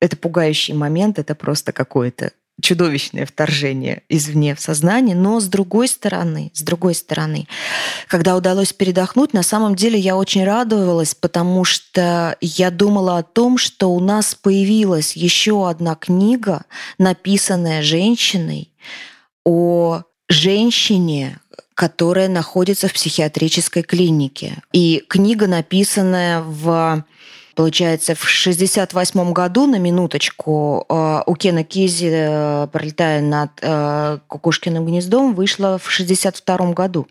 [0.00, 6.50] Это пугающий момент, это просто какое-то чудовищное вторжение извне в сознание, но с другой стороны,
[6.54, 7.48] с другой стороны,
[8.08, 13.58] когда удалось передохнуть, на самом деле я очень радовалась, потому что я думала о том,
[13.58, 16.64] что у нас появилась еще одна книга,
[16.98, 18.70] написанная женщиной,
[19.44, 21.40] о женщине,
[21.74, 24.62] которая находится в психиатрической клинике.
[24.72, 27.04] И книга, написанная в
[27.54, 34.84] Получается, в 68 году, на минуточку, э, у Кена Кизи, э, пролетая над э, Кукушкиным
[34.84, 37.06] гнездом, вышла в 62 году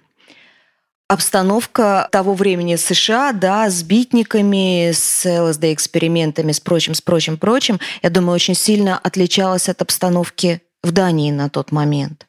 [1.08, 8.10] обстановка того времени США, да, с битниками, с ЛСД-экспериментами, с прочим, с прочим, прочим, я
[8.10, 12.28] думаю, очень сильно отличалась от обстановки в Дании на тот момент.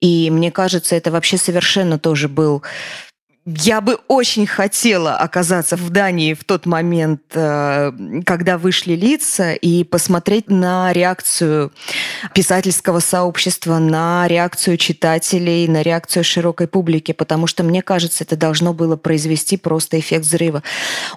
[0.00, 2.62] И мне кажется, это вообще совершенно тоже был
[3.58, 7.92] я бы очень хотела оказаться в Дании в тот момент, э,
[8.24, 11.72] когда вышли лица, и посмотреть на реакцию
[12.34, 18.72] писательского сообщества, на реакцию читателей, на реакцию широкой публики, потому что, мне кажется, это должно
[18.72, 20.62] было произвести просто эффект взрыва.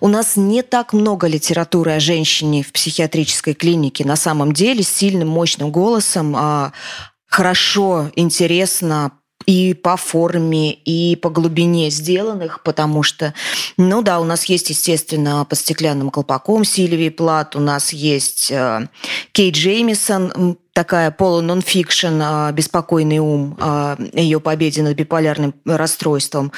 [0.01, 4.89] У нас не так много литературы о женщине в психиатрической клинике на самом деле с
[4.89, 6.71] сильным, мощным голосом, а
[7.27, 9.11] хорошо, интересно,
[9.45, 13.33] и по форме, и по глубине сделанных, потому что,
[13.77, 18.87] ну да, у нас есть, естественно, под стеклянным колпаком Сильвии Плат, у нас есть э,
[19.31, 26.51] Кейт Джеймисон, такая полу-нонфикшн э, «Беспокойный ум», э, ее победе над биполярным расстройством.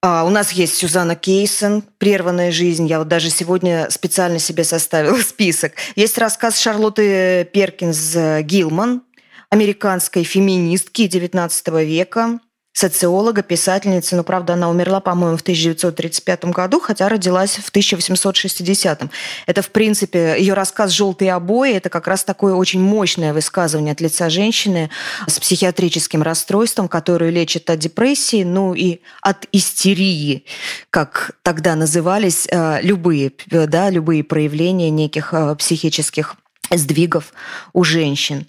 [0.00, 2.86] А у нас есть Сюзанна Кейсон «Прерванная жизнь».
[2.86, 5.72] Я вот даже сегодня специально себе составила список.
[5.96, 9.02] Есть рассказ Шарлотты Перкинс Гилман
[9.50, 12.40] американской феминистки XIX века,
[12.78, 14.14] социолога, писательницы.
[14.14, 19.02] Но, правда, она умерла, по-моему, в 1935 году, хотя родилась в 1860.
[19.46, 24.00] Это, в принципе, ее рассказ «Желтые обои»– это как раз такое очень мощное высказывание от
[24.00, 24.90] лица женщины
[25.26, 30.44] с психиатрическим расстройством, которую лечат от депрессии, ну и от истерии,
[30.90, 36.36] как тогда назывались э, любые, да, любые проявления неких э, психических
[36.70, 37.32] сдвигов
[37.72, 38.46] у женщин.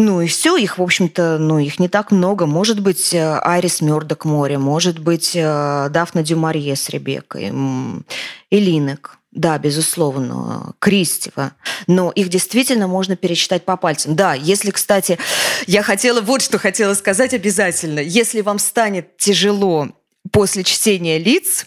[0.00, 2.46] Ну и все, их, в общем-то, ну их не так много.
[2.46, 7.52] Может быть, э, Айрис Мёрдок море, может быть, э, Дафна Дюмарье с Ребеккой,
[8.48, 9.18] Элинек.
[9.32, 11.50] Да, безусловно, Кристева.
[11.88, 14.14] Но их действительно можно пересчитать по пальцам.
[14.14, 15.18] Да, если, кстати,
[15.66, 17.98] я хотела вот что хотела сказать обязательно.
[17.98, 19.88] Если вам станет тяжело
[20.30, 21.66] после чтения лиц,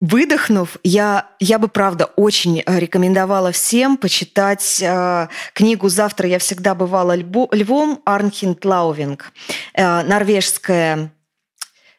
[0.00, 7.16] Выдохнув, я, я бы, правда, очень рекомендовала всем почитать э, книгу «Завтра я всегда бывала
[7.16, 9.32] львом» Арнхинд Лаувинг.
[9.72, 11.12] Э, норвежская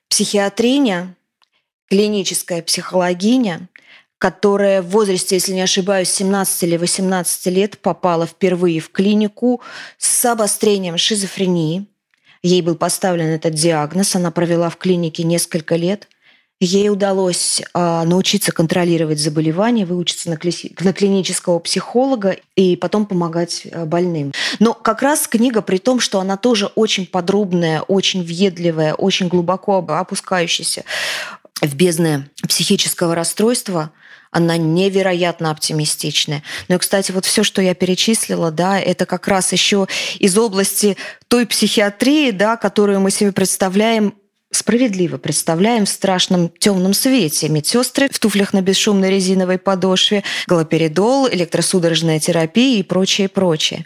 [0.10, 1.15] психиатриня,
[1.89, 3.67] клиническая психологиня,
[4.19, 9.62] которая в возрасте, если не ошибаюсь, 17 или 18 лет попала впервые в клинику
[9.97, 11.88] с обострением шизофрении.
[12.43, 16.07] Ей был поставлен этот диагноз, она провела в клинике несколько лет.
[16.59, 23.61] Ей удалось э, научиться контролировать заболевание, выучиться на, кли- на клинического психолога и потом помогать
[23.65, 24.33] э, больным.
[24.59, 29.77] Но как раз книга, при том, что она тоже очень подробная, очень въедливая, очень глубоко
[29.77, 30.83] опускающаяся
[31.61, 33.91] в бездны психического расстройства–
[34.31, 36.43] она невероятно оптимистичная.
[36.67, 39.87] Ну и, кстати, вот все, что я перечислила, да, это как раз еще
[40.19, 44.13] из области той психиатрии, да, которую мы себе представляем
[44.57, 47.49] справедливо представляем в страшном темном свете.
[47.49, 53.85] Медсестры в туфлях на бесшумной резиновой подошве, галоперидол, электросудорожная терапия и прочее, прочее.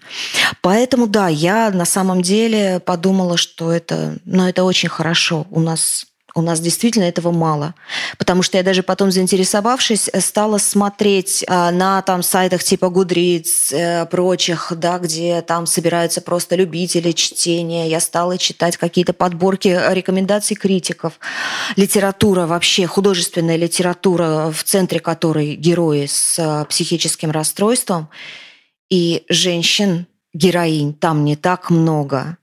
[0.62, 5.46] Поэтому, да, я на самом деле подумала, что это, ну, это очень хорошо.
[5.50, 7.76] У нас у нас действительно этого мало.
[8.18, 14.06] Потому что я даже потом, заинтересовавшись, стала смотреть а, на там сайтах типа Goodreads, э,
[14.06, 17.90] прочих, да, где там собираются просто любители чтения.
[17.90, 21.20] Я стала читать какие-то подборки рекомендаций критиков.
[21.76, 28.10] Литература вообще, художественная литература, в центре которой герои с психическим расстройством.
[28.90, 32.38] И женщин, героинь там не так много.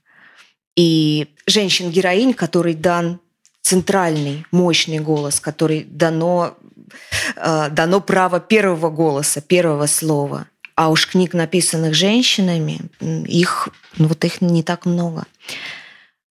[0.77, 3.21] И женщин-героинь, который дан
[3.69, 6.57] центральный, мощный голос, который дано,
[7.37, 10.47] э, дано право первого голоса, первого слова.
[10.75, 12.81] А уж книг, написанных женщинами,
[13.27, 15.25] их, ну вот их не так много.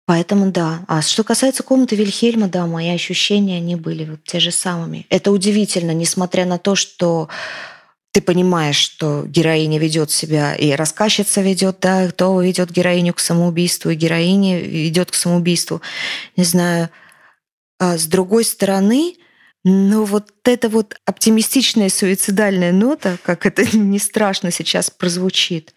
[0.05, 0.81] Поэтому да.
[0.89, 5.05] А что касается комнаты Вильхельма, да, мои ощущения, они были вот те же самыми.
[5.09, 7.29] Это удивительно, несмотря на то, что
[8.11, 13.89] ты понимаешь, что героиня ведет себя, и рассказчица ведет, да, кто ведет героиню к самоубийству,
[13.89, 15.81] и героиня ведет к самоубийству.
[16.35, 16.89] Не знаю,
[17.81, 19.15] а с другой стороны,
[19.63, 25.73] но вот эта вот оптимистичная суицидальная нота, как это не страшно сейчас прозвучит,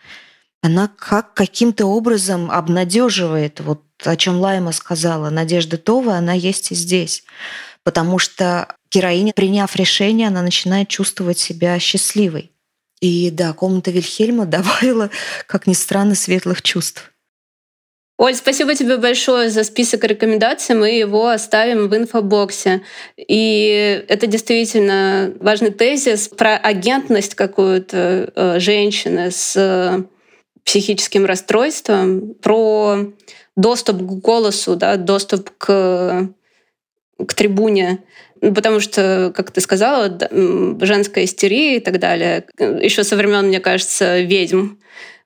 [0.61, 6.75] она как каким-то образом обнадеживает, вот о чем Лайма сказала, Надежда Това, она есть и
[6.75, 7.25] здесь.
[7.85, 12.53] Потому что героиня, приняв решение, она начинает чувствовать себя счастливой.
[13.01, 15.09] И да, комната Вильхельма добавила,
[15.47, 17.14] как ни странно, светлых чувств.
[18.17, 20.77] Оль, спасибо тебе большое за список рекомендаций.
[20.77, 22.83] Мы его оставим в инфобоксе.
[23.17, 30.05] И это действительно важный тезис про агентность какую-то э, женщины с э,
[30.65, 33.13] психическим расстройством, про
[33.57, 36.29] доступ к голосу, да, доступ к,
[37.19, 37.99] к трибуне.
[38.41, 40.17] Потому что, как ты сказала,
[40.81, 44.77] женская истерия и так далее, еще со времен, мне кажется, ведьм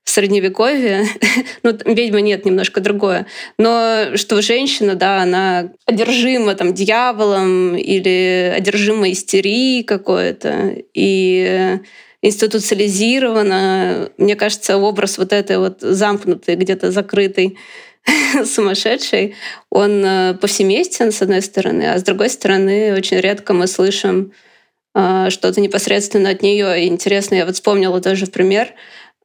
[0.08, 1.04] в средневековье,
[1.62, 3.26] ну, ведьма нет, немножко другое,
[3.58, 11.78] но что женщина, да, она одержима там дьяволом или одержима истерией какой-то, и
[12.22, 14.08] институциализирована.
[14.16, 17.58] Мне кажется, образ вот этой вот замкнутой, где-то закрытой
[18.46, 19.34] сумасшедшей,
[19.68, 24.32] он э, повсеместен, с одной стороны, а с другой стороны, очень редко мы слышим
[24.94, 26.86] э, что-то непосредственно от нее.
[26.86, 28.72] Интересно, я вот вспомнила тоже пример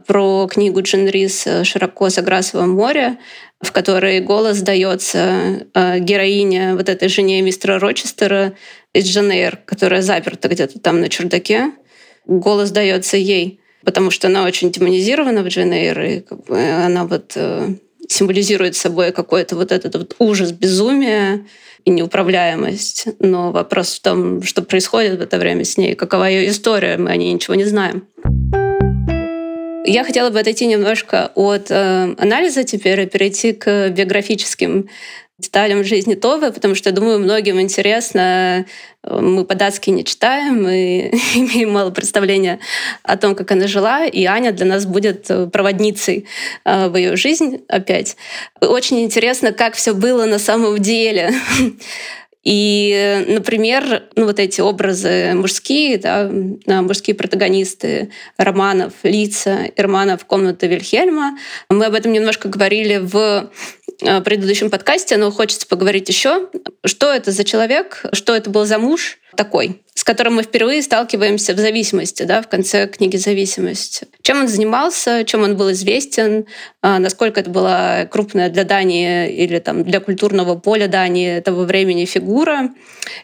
[0.06, 3.18] про книгу Джин Рис «Широко за Грасовым море»,
[3.64, 8.54] в которой голос дается э, героине, вот этой жене мистера Рочестера
[8.94, 11.72] из Джанейр, которая заперта где-то там на чердаке.
[12.26, 17.34] Голос дается ей, потому что она очень демонизирована в Джанейр, и как бы она вот
[17.36, 17.76] э,
[18.10, 21.46] символизирует собой какой-то вот этот вот ужас, безумие
[21.86, 23.08] и неуправляемость.
[23.20, 27.12] Но вопрос в том, что происходит в это время с ней, какова ее история, мы
[27.12, 28.08] о ней ничего не знаем.
[29.86, 34.88] Я хотела бы отойти немножко от э, анализа теперь и перейти к биографическим
[35.40, 38.66] деталям жизни Товы, потому что, думаю, многим интересно.
[39.04, 42.60] Мы по-датски не читаем, мы имеем мало представления
[43.04, 46.28] о том, как она жила, и Аня для нас будет проводницей
[46.64, 48.16] э, в ее жизнь опять.
[48.62, 51.34] Очень интересно, как все было на самом деле.
[52.44, 56.30] И, например, ну, вот эти образы мужские, да,
[56.82, 61.38] мужские протагонисты романов, лица и романов «Комната Вильхельма»,
[61.70, 63.50] мы об этом немножко говорили в
[64.02, 66.50] э, предыдущем подкасте, но хочется поговорить еще.
[66.86, 71.54] Что это за человек, что это был за муж, такой, с которым мы впервые сталкиваемся
[71.54, 74.04] в зависимости, да, в конце книги «Зависимость».
[74.22, 76.46] Чем он занимался, чем он был известен,
[76.82, 82.06] а, насколько это была крупная для Дании или там, для культурного поля Дании того времени
[82.06, 82.70] фигура,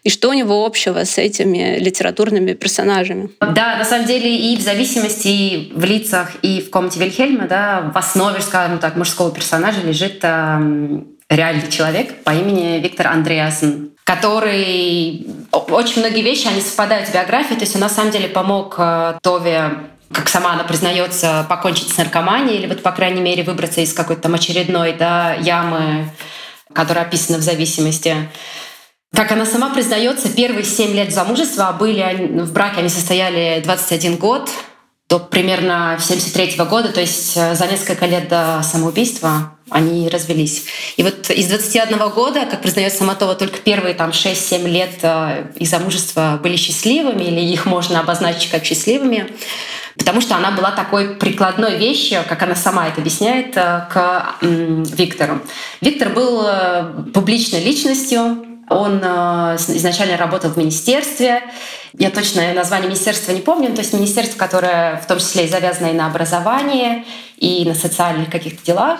[0.03, 3.29] и что у него общего с этими литературными персонажами.
[3.39, 7.91] Да, на самом деле и в зависимости и в лицах, и в комнате Вильхельма, да,
[7.93, 15.27] в основе, скажем так, мужского персонажа лежит э, реальный человек по имени Виктор Андреасен, который...
[15.51, 19.19] Очень многие вещи, они совпадают в биографии, то есть он на самом деле помог э,
[19.21, 19.71] Тове
[20.11, 24.23] как сама она признается, покончить с наркоманией или вот, по крайней мере, выбраться из какой-то
[24.23, 26.09] там очередной да, ямы,
[26.73, 28.15] которая описана в зависимости.
[29.13, 34.49] Как она сама признается, первые семь лет замужества были в браке, они состояли 21 год,
[35.07, 40.65] до примерно 73 -го года, то есть э, за несколько лет до самоубийства они развелись.
[40.97, 45.67] И вот из 21 года, как признается Саматова, только первые там 6-7 лет э, их
[45.67, 49.31] замужества были счастливыми, или их можно обозначить как счастливыми,
[49.97, 55.41] потому что она была такой прикладной вещью, как она сама это объясняет, э, к Виктору.
[55.81, 56.45] Виктор был
[57.13, 61.41] публичной личностью, он э, изначально работал в министерстве.
[61.93, 65.87] Я точно название министерства не помню, то есть министерство, которое в том числе и завязано
[65.87, 67.05] и на образовании,
[67.37, 68.99] и на социальных каких-то делах.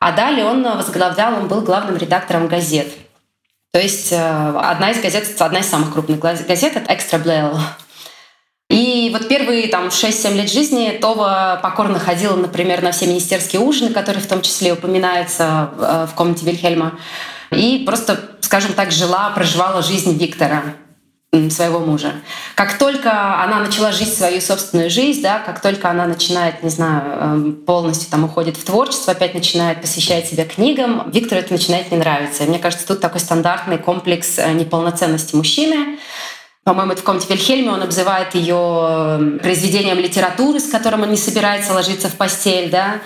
[0.00, 2.88] А далее он возглавлял, он был главным редактором газет.
[3.72, 7.58] То есть э, одна из газет, одна из самых крупных газет— это «Экстра Блейл».
[8.70, 13.90] И вот первые там 6-7 лет жизни Това покорно ходила, например, на все министерские ужины,
[13.90, 16.98] которые в том числе упоминаются э, в комнате Вильхельма.
[17.50, 20.62] И просто, скажем так, жила, проживала жизнь Виктора
[21.50, 22.12] своего мужа.
[22.54, 27.02] Как только она начала жить свою собственную жизнь, да, как только она начинает, не знаю,
[27.20, 31.98] эм, полностью там уходит в творчество, опять начинает посвящать себя книгам, Виктору это начинает не
[31.98, 32.44] нравиться.
[32.44, 35.98] Мне кажется, тут такой стандартный комплекс э, неполноценности мужчины.
[36.64, 41.18] По-моему, это в комнате Вильхельме он обзывает ее эм, произведением литературы, с которым он не
[41.18, 43.00] собирается ложиться в постель, да.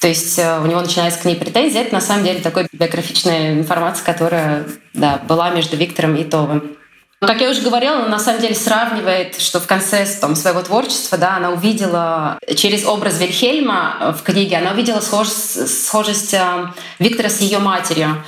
[0.00, 1.82] То есть э, у него начинается к ней претензия.
[1.82, 4.64] Это на самом деле такой биографичная информация, которая
[4.94, 6.76] да, была между Виктором и Товым.
[7.20, 11.18] Как я уже говорила, она на самом деле сравнивает, что в конце там, своего творчества
[11.18, 17.40] да, она увидела через образ Вильхельма в книге, она увидела схожесть, схожесть э, Виктора с
[17.40, 18.24] ее матерью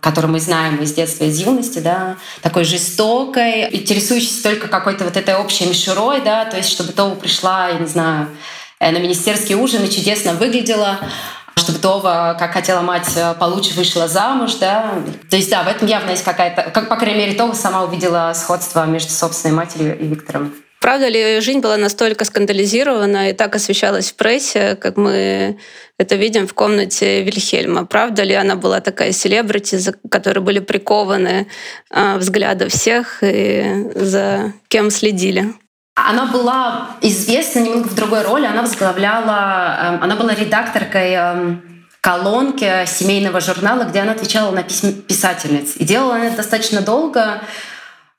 [0.00, 5.34] которую мы знаем из детства, из юности, да, такой жестокой, интересующейся только какой-то вот этой
[5.34, 8.28] общей мишурой, да, то есть чтобы Това пришла, я не знаю,
[8.80, 11.00] Э, на министерский ужин и чудесно выглядела
[11.58, 14.94] чтобы Това, как хотела мать, э, получше вышла замуж, да.
[15.30, 18.32] То есть, да, в этом явно есть какая-то, как, по крайней мере, Това сама увидела
[18.34, 20.54] сходство между собственной матерью и Виктором.
[20.80, 25.58] Правда ли ее жизнь была настолько скандализирована и так освещалась в прессе, как мы
[25.98, 27.84] это видим в комнате Вильхельма?
[27.84, 31.48] Правда ли она была такая селебрити, за которой были прикованы
[31.90, 35.52] э, взгляды всех и за кем следили?
[36.06, 38.46] Она была известна немного в другой роли.
[38.46, 44.92] Она возглавляла, эм, она была редакторкой эм, колонки семейного журнала, где она отвечала на письма
[44.92, 45.76] писательниц.
[45.76, 47.40] И делала она это достаточно долго,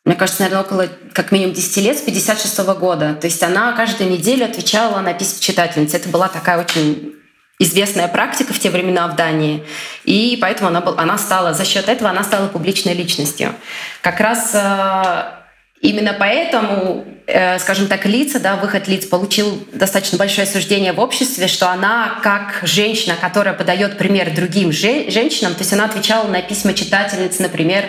[0.05, 3.13] мне кажется, наверное, около как минимум 10 лет, с 56 -го года.
[3.13, 5.93] То есть она каждую неделю отвечала на письма читательниц.
[5.93, 7.13] Это была такая очень
[7.59, 9.63] известная практика в те времена в Дании.
[10.05, 13.53] И поэтому она, был, она стала, за счет этого она стала публичной личностью.
[14.01, 15.38] Как раз э,
[15.81, 21.47] Именно поэтому, э, скажем так, лица, да, выход лиц получил достаточно большое осуждение в обществе,
[21.47, 26.41] что она как женщина, которая подает пример другим же, женщинам, то есть она отвечала на
[26.41, 27.85] письма читательниц, например,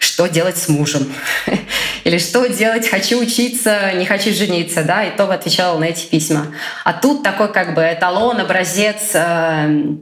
[0.00, 1.10] что делать с мужем,
[2.04, 6.48] или что делать, хочу учиться, не хочу жениться, да, и то отвечала на эти письма.
[6.84, 9.94] А тут такой как бы эталон, образец э,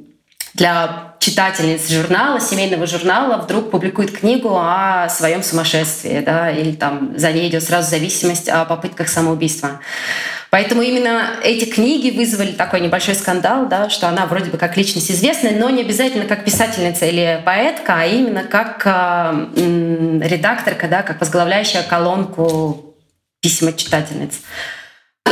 [0.58, 7.32] для читательниц журнала, семейного журнала, вдруг публикует книгу о своем сумасшествии, да, или там за
[7.32, 9.80] ней идет сразу зависимость о попытках самоубийства.
[10.50, 15.10] Поэтому именно эти книги вызвали такой небольшой скандал, да, что она вроде бы как личность
[15.10, 21.20] известная, но не обязательно как писательница или поэтка, а именно как э, редакторка, да, как
[21.20, 22.94] возглавляющая колонку
[23.40, 24.40] писем от читательниц.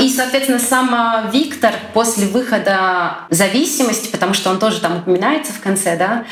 [0.01, 5.61] И, соответственно, сам а, Виктор после выхода «Зависимости», потому что он тоже там упоминается в
[5.61, 6.25] конце, да,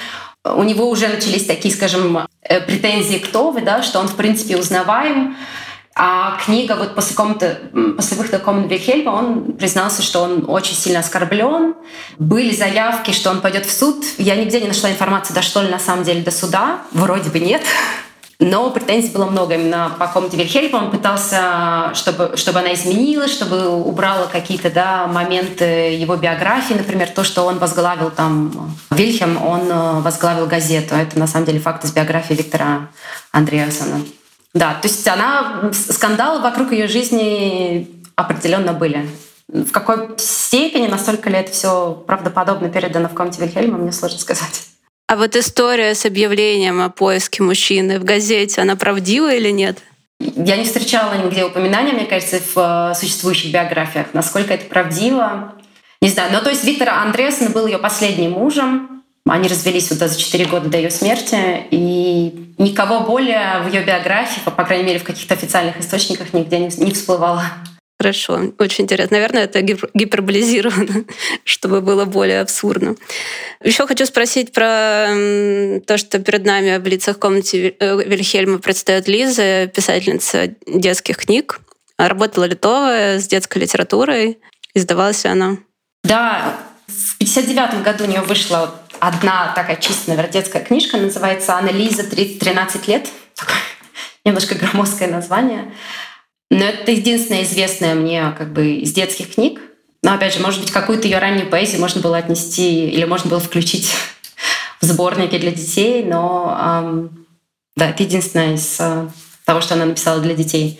[0.44, 4.58] у него уже начались такие, скажем, э, претензии к Тове, да, что он, в принципе,
[4.58, 5.36] узнаваем,
[5.96, 7.56] а книга вот после, комнаты,
[7.96, 11.76] после выхода комнаты Вильхельма он признался, что он очень сильно оскорблен.
[12.18, 14.04] Были заявки, что он пойдет в суд.
[14.18, 16.80] Я нигде не нашла информации, дошло ли на самом деле до суда.
[16.90, 17.62] Вроде бы нет.
[18.40, 20.78] Но претензий было много именно по комнате Вильхельма.
[20.78, 26.74] Он пытался, чтобы, чтобы она изменилась, чтобы убрала какие-то да, моменты его биографии.
[26.74, 30.94] Например, то, что он возглавил там Вильхем, он э, возглавил газету.
[30.94, 32.88] Это на самом деле факт из биографии Виктора
[33.30, 34.00] Андреасона.
[34.52, 39.08] Да, то есть она скандалы вокруг ее жизни определенно были.
[39.48, 44.73] В какой степени, настолько ли это все правдоподобно передано в комнате Вильхельма, мне сложно сказать.
[45.06, 49.78] А вот история с объявлением о поиске мужчины в газете, она правдива или нет?
[50.18, 54.14] Я не встречала нигде упоминания, мне кажется, в э, существующих биографиях.
[54.14, 55.54] Насколько это правдиво,
[56.00, 56.32] не знаю.
[56.32, 59.02] Но то есть Виктор Андреасен был ее последним мужем.
[59.26, 64.40] Они развелись вот за 4 года до ее смерти, и никого более в ее биографии,
[64.44, 67.44] по, по крайней мере, в каких-то официальных источниках нигде не всплывало.
[68.04, 69.16] Хорошо, очень интересно.
[69.16, 71.04] Наверное, это гиперболизировано,
[71.44, 72.96] чтобы было более абсурдно.
[73.62, 75.06] Еще хочу спросить про
[75.86, 81.60] то, что перед нами в лицах комнате э, Вильхельма предстает Лиза, писательница детских книг.
[81.96, 84.38] Работала литовая с детской литературой.
[84.74, 85.56] Издавалась ли она?
[86.02, 92.02] Да, в 59 году у нее вышла одна такая чистая детская книжка, называется «Анна Лиза,
[92.02, 93.08] 13 лет».
[93.34, 93.56] Такое
[94.26, 95.72] немножко громоздкое название.
[96.50, 99.60] Но это единственное известное мне как бы из детских книг.
[100.02, 103.40] Но опять же, может быть, какую-то ее раннюю поэзию можно было отнести или можно было
[103.40, 103.90] включить
[104.80, 107.26] в сборники для детей, но эм,
[107.76, 109.08] да, это единственное из э,
[109.44, 110.78] того, что она написала для детей.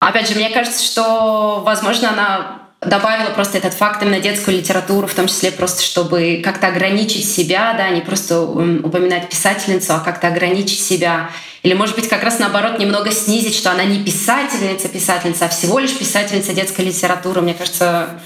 [0.00, 5.14] Опять же, мне кажется, что, возможно, она добавила просто этот факт именно детскую литературу, в
[5.14, 10.80] том числе просто чтобы как-то ограничить себя, да, не просто упоминать писательницу, а как-то ограничить
[10.80, 11.30] себя.
[11.62, 15.78] Или, может быть, как раз наоборот немного снизить, что она не писательница, писательница, а всего
[15.78, 17.40] лишь писательница детской литературы.
[17.40, 18.20] Мне кажется,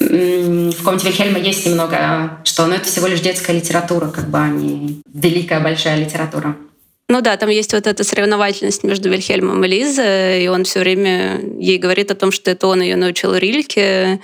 [0.00, 4.48] в комнате Вильхельма есть немного, что ну, это всего лишь детская литература, как бы, а
[4.48, 6.56] не великая большая литература.
[7.10, 11.40] Ну да, там есть вот эта соревновательность между Вильхельмом и Лизой, и он все время
[11.58, 14.20] ей говорит о том, что это он ее научил Рильке,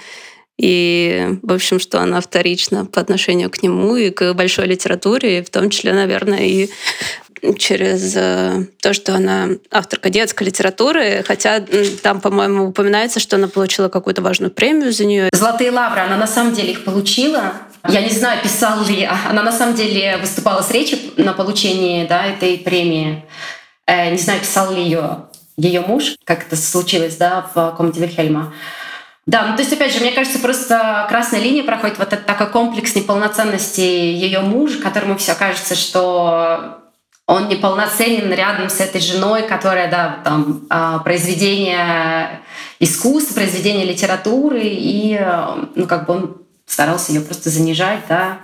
[0.56, 5.42] и, в общем, что она вторична по отношению к нему и к большой литературе, и
[5.42, 6.70] в том числе, наверное, и
[7.58, 11.64] через э, то, что она авторка детской литературы, хотя
[12.02, 15.28] там, по-моему, упоминается, что она получила какую-то важную премию за нее.
[15.32, 17.52] Золотые лавры, она на самом деле их получила.
[17.88, 22.26] Я не знаю, писала ли она на самом деле выступала с речью на получении да,
[22.26, 23.24] этой премии.
[23.86, 25.26] Э, не знаю, писал ли ее
[25.56, 28.52] ее муж, как это случилось да, в комнате Вильхельма.
[29.26, 32.48] Да, ну то есть, опять же, мне кажется, просто красная линия проходит вот этот такой
[32.48, 36.78] комплекс неполноценности ее мужа, которому все кажется, что
[37.26, 42.40] он неполноценен рядом с этой женой, которая, да, там, а, произведение
[42.78, 45.20] искусства, произведение литературы, и,
[45.74, 48.38] ну, как бы он старался ее просто занижать, да.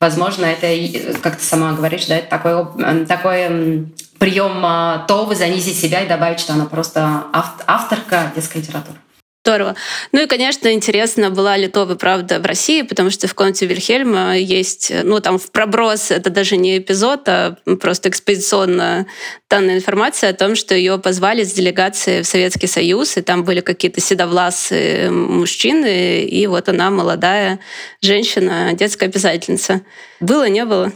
[0.00, 3.88] Возможно, это, как ты сама говоришь, да, это такой, такой
[4.18, 8.98] прием а, Товы занизить себя и добавить, что она просто авторка детской литературы.
[9.46, 9.76] Здорово.
[10.12, 14.38] Ну и, конечно, интересно, была ли Това правда в России, потому что в комнате Вильхельма
[14.38, 19.06] есть, ну там в проброс, это даже не эпизод, а просто экспедиционно
[19.50, 23.60] данная информация о том, что ее позвали с делегацией в Советский Союз, и там были
[23.60, 27.60] какие-то седовласые мужчины, и вот она молодая
[28.00, 29.82] женщина, детская писательница.
[30.20, 30.90] Было, не было?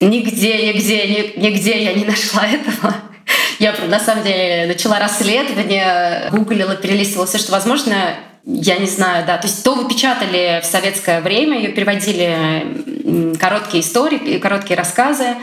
[0.00, 3.13] Нигде, нигде, нигде я не нашла этого.
[3.58, 7.94] Я, на самом деле, начала расследование, гуглила, перелистывала все, что возможно.
[8.46, 9.38] Я не знаю, да.
[9.38, 15.36] То есть то выпечатали в советское время, ее переводили короткие истории, короткие рассказы,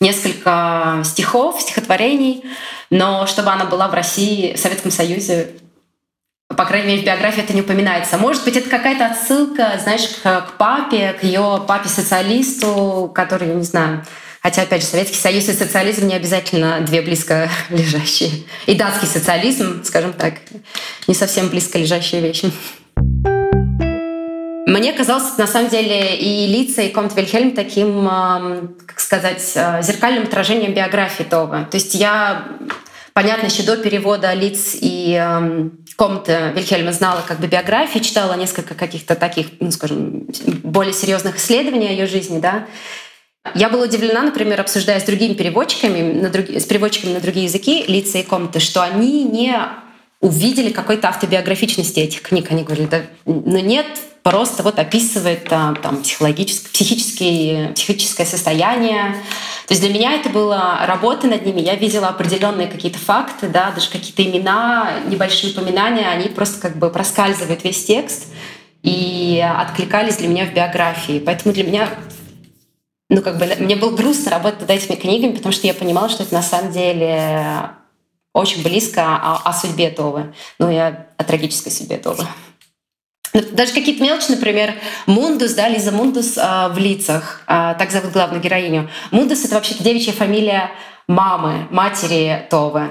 [0.00, 2.44] несколько стихов, стихотворений.
[2.90, 5.50] Но чтобы она была в России, в Советском Союзе,
[6.56, 8.18] по крайней мере, в биографии это не упоминается.
[8.18, 13.62] Может быть, это какая-то отсылка, знаешь, к, к папе, к ее папе-социалисту, который, я не
[13.62, 14.04] знаю,
[14.42, 18.30] Хотя, опять же, Советский Союз и социализм не обязательно две близко лежащие.
[18.66, 20.34] И датский социализм, скажем так,
[21.06, 22.50] не совсем близко лежащие вещи.
[24.66, 28.04] Мне казалось, на самом деле, и лица, и Комт Вильхельм таким,
[28.86, 31.64] как сказать, э, зеркальным отражением биографии Това.
[31.64, 32.46] То есть я,
[33.12, 35.20] понятно, еще до перевода лиц и
[35.96, 40.28] Комта Вильхельма знала как бы биографии, читала несколько каких-то таких, ну, скажем,
[40.62, 42.66] более серьезных исследований о ее жизни, да,
[43.54, 46.48] я была удивлена, например, обсуждая с другими переводчиками, на друг...
[46.50, 49.56] с переводчиками на другие языки лица и комнаты, что они не
[50.20, 52.48] увидели какой-то автобиографичности этих книг.
[52.50, 53.86] Они говорили, да, ну нет,
[54.22, 59.14] просто вот описывает там, там психологическое, психическое, психическое состояние.
[59.66, 61.62] То есть для меня это была работа над ними.
[61.62, 66.90] Я видела определенные какие-то факты, да, даже какие-то имена, небольшие упоминания, они просто как бы
[66.90, 68.26] проскальзывают весь текст
[68.82, 71.22] и откликались для меня в биографии.
[71.24, 71.88] Поэтому для меня
[73.10, 76.22] ну, как бы, мне было грустно работать над этими книгами, потому что я понимала, что
[76.22, 77.70] это на самом деле
[78.32, 80.32] очень близко о, о судьбе Товы.
[80.60, 82.24] Ну, и о, о трагической судьбе Товы.
[83.34, 84.74] Ну, даже какие-то мелочи, например,
[85.06, 88.88] Мундус, да, Лиза Мундус э, в лицах, э, так зовут главную героиню.
[89.10, 90.70] Мундус— это вообще-то девичья фамилия
[91.08, 92.88] мамы, матери Товы.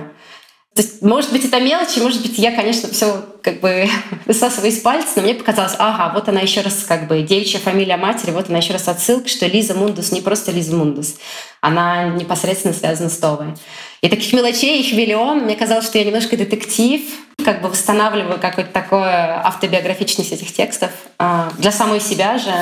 [0.80, 3.90] То есть, может быть, это мелочи, может быть, я, конечно, все как бы
[4.26, 7.98] высасываю из пальца, но мне показалось, ага, вот она еще раз как бы девичья фамилия
[7.98, 11.16] матери, вот она еще раз отсылка, что Лиза Мундус не просто Лиза Мундус,
[11.60, 13.56] она непосредственно связана с Товой.
[14.00, 15.40] И таких мелочей их миллион.
[15.40, 17.02] Мне казалось, что я немножко детектив,
[17.44, 22.54] как бы восстанавливаю какой-то такой автобиографичность этих текстов а, для самой себя же.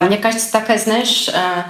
[0.00, 1.66] Мне кажется, такая, знаешь, а,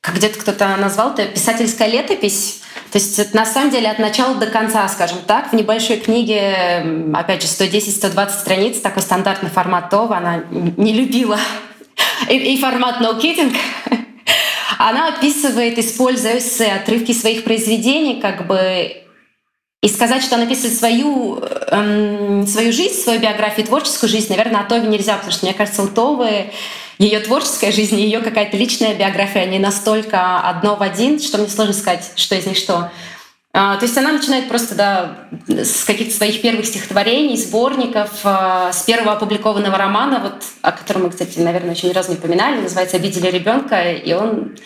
[0.00, 2.62] как где-то кто-то назвал это писательская летопись.
[2.90, 7.10] То есть это на самом деле от начала до конца, скажем так, в небольшой книге,
[7.12, 11.38] опять же, 110-120 страниц, такой стандартный формат Това, она не любила.
[12.30, 13.54] И, и формат no kidding.
[14.78, 19.04] Она описывает, используя эссе, отрывки своих произведений, как бы
[19.80, 24.64] и сказать, что она описывает свою, эм, свою жизнь, свою биографию, творческую жизнь, наверное, о
[24.64, 26.50] Тове нельзя, потому что, мне кажется, у Товы
[26.98, 31.72] ее творческая жизнь ее какая-то личная биография, они настолько одно в один, что мне сложно
[31.72, 32.90] сказать, что из них что.
[33.52, 38.82] А, то есть она начинает просто да, с каких-то своих первых стихотворений, сборников, а, с
[38.82, 42.96] первого опубликованного романа, вот, о котором мы, кстати, наверное, еще ни разу не упоминали, называется
[42.96, 44.56] «Обидели ребенка», и он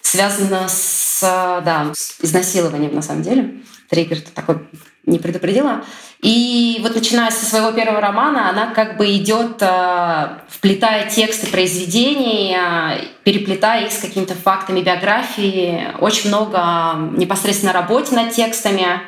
[0.00, 3.54] связан с, да, с изнасилованием на самом деле.
[3.88, 4.60] Триггер такой
[5.06, 5.84] не предупредила.
[6.22, 12.54] И вот начиная со своего первого романа, она как бы идет, э, вплетая тексты произведений,
[12.54, 15.88] э, переплетая их с какими-то фактами биографии.
[15.98, 19.00] Очень много непосредственно работе над текстами.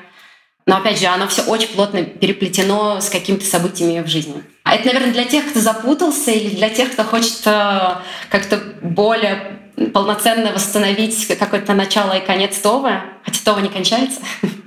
[0.64, 4.42] Но опять же, оно все очень плотно переплетено с какими-то событиями в жизни.
[4.62, 7.96] А это, наверное, для тех, кто запутался, или для тех, кто хочет э,
[8.30, 9.58] как-то более
[9.92, 14.20] полноценно восстановить какое-то начало и конец Това, хотя Това не кончается.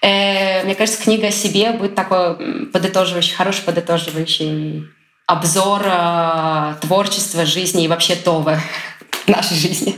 [0.00, 4.84] Э, мне кажется, книга о себе будет такой подытоживающий, хороший подытоживающий
[5.26, 8.60] обзор э, творчества, жизни и вообще Това
[9.26, 9.96] нашей жизни.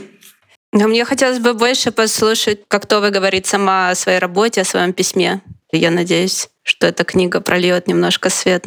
[0.73, 4.93] Но мне хотелось бы больше послушать, как Това говорит сама о своей работе, о своем
[4.93, 5.41] письме.
[5.71, 8.65] Я надеюсь, что эта книга прольет немножко свет.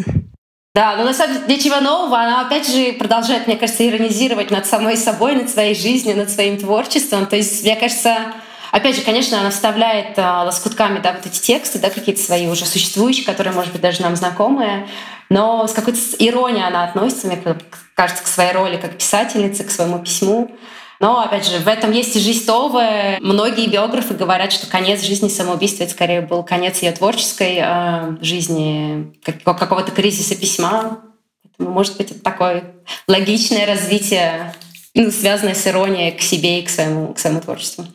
[0.75, 2.19] Да, но на самом деле ничего нового.
[2.19, 6.59] Она опять же продолжает, мне кажется, иронизировать над самой собой, над своей жизнью, над своим
[6.59, 7.27] творчеством.
[7.27, 8.35] То есть, мне кажется,
[8.75, 12.67] Опять же, конечно, она вставляет а, лоскутками да, вот эти тексты, да, какие-то свои уже
[12.67, 14.89] существующие, которые, может быть, даже нам знакомые,
[15.31, 17.41] но с какой-то иронией она относится, мне
[17.95, 20.51] кажется, к своей роли как писательницы, к своему письму.
[20.99, 23.19] Но, опять же, в этом есть и жизнь Товы.
[23.21, 29.15] Многие биографы говорят, что конец жизни самоубийства это скорее был конец ее творческой э, жизни,
[29.23, 30.99] как, какого-то кризиса письма.
[31.45, 32.75] Поэтому, может быть, это такое
[33.07, 34.53] логичное развитие,
[34.95, 37.87] ну, связанное с иронией к себе и к своему, к своему творчеству.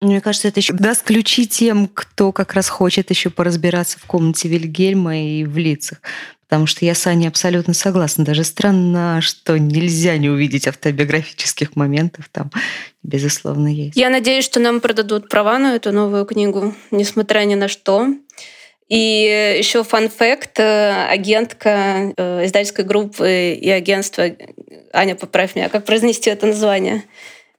[0.00, 4.48] Мне кажется, это еще даст ключи тем, кто как раз хочет еще поразбираться в комнате
[4.48, 6.00] Вильгельма и в лицах.
[6.48, 8.24] Потому что я с Аней абсолютно согласна.
[8.24, 12.50] Даже странно, что нельзя не увидеть автобиографических моментов там,
[13.02, 13.96] безусловно, есть.
[13.96, 18.08] Я надеюсь, что нам продадут права на эту новую книгу, несмотря ни на что.
[18.88, 24.24] И еще фан-факт, э, агентка э, издательской группы и агентства,
[24.94, 27.04] Аня, поправь меня, как произнести это название?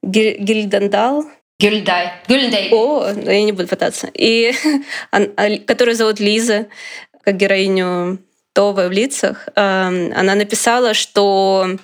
[0.01, 1.25] Гильдендал,
[1.59, 2.13] Гюльдай.
[2.27, 2.69] Гюльдай.
[2.71, 4.09] О, я не буду пытаться.
[4.13, 4.53] И
[5.11, 5.19] а,
[5.65, 6.67] которую зовут Лиза,
[7.23, 8.19] как героиню
[8.53, 11.77] Товы в лицах, она написала, что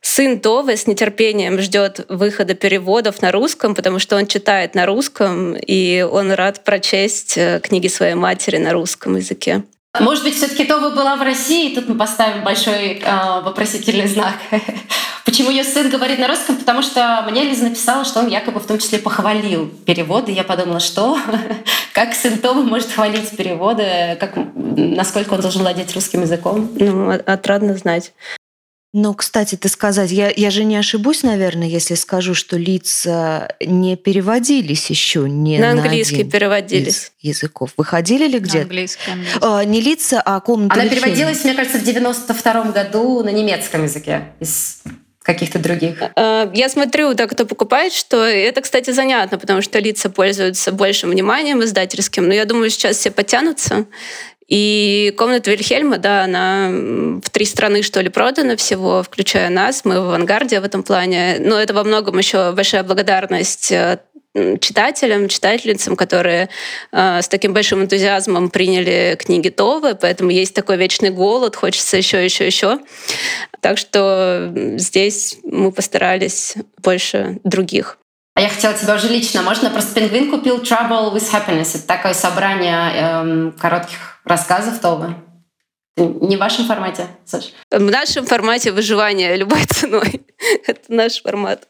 [0.00, 5.54] сын Товы с нетерпением ждет выхода переводов на русском, потому что он читает на русском,
[5.54, 9.62] и он рад прочесть э, книги своей матери на русском языке.
[9.98, 14.34] Может быть, все-таки Това была в России, тут мы поставим большой э, вопросительный знак.
[15.24, 16.56] Почему ее сын говорит на русском?
[16.56, 20.32] Потому что мне Лиза написала, что он якобы в том числе похвалил переводы.
[20.32, 21.18] Я подумала, что?
[21.92, 24.16] как сын Това может хвалить переводы?
[24.20, 26.70] Как, насколько он должен владеть русским языком?
[26.74, 28.12] Ну, отрадно знать.
[28.94, 33.96] Ну, кстати, ты сказать, я, я же не ошибусь, наверное, если скажу, что лица не
[33.96, 37.70] переводились еще не на английский на переводились языков.
[37.76, 38.62] Выходили ли где?
[38.62, 39.38] Английский, английский.
[39.42, 40.80] А, не лица, а комната.
[40.80, 44.82] Она переводилась, мне кажется, в 92 году на немецком языке из
[45.28, 46.02] каких-то других?
[46.16, 51.10] А, я смотрю, да, кто покупает, что это, кстати, занятно, потому что лица пользуются большим
[51.10, 53.84] вниманием издательским, но я думаю, сейчас все потянутся,
[54.48, 56.70] и комната Вильхельма, да, она
[57.22, 59.84] в три страны, что ли, продана всего, включая нас.
[59.84, 61.36] Мы в авангарде в этом плане.
[61.38, 63.98] Но это во многом еще большая благодарность э,
[64.60, 66.48] читателям, читательницам, которые
[66.92, 72.24] э, с таким большим энтузиазмом приняли книги Товы, поэтому есть такой вечный голод, хочется еще,
[72.24, 72.78] еще, еще.
[73.60, 77.98] Так что здесь мы постарались больше других.
[78.38, 79.42] А я хотела тебя уже лично.
[79.42, 81.76] Можно просто пингвин купил Trouble with Happiness.
[81.76, 85.16] Это такое собрание эм, коротких рассказов Товы.
[85.96, 87.50] Не в вашем формате, Саш?
[87.72, 90.24] В нашем формате выживания любой ценой.
[90.68, 91.66] Это наш формат.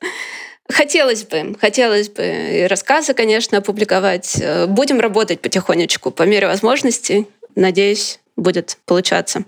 [0.71, 4.37] Хотелось бы, хотелось бы и рассказы, конечно, опубликовать.
[4.39, 7.29] Э, будем работать потихонечку по мере возможностей.
[7.55, 9.45] Надеюсь, будет получаться.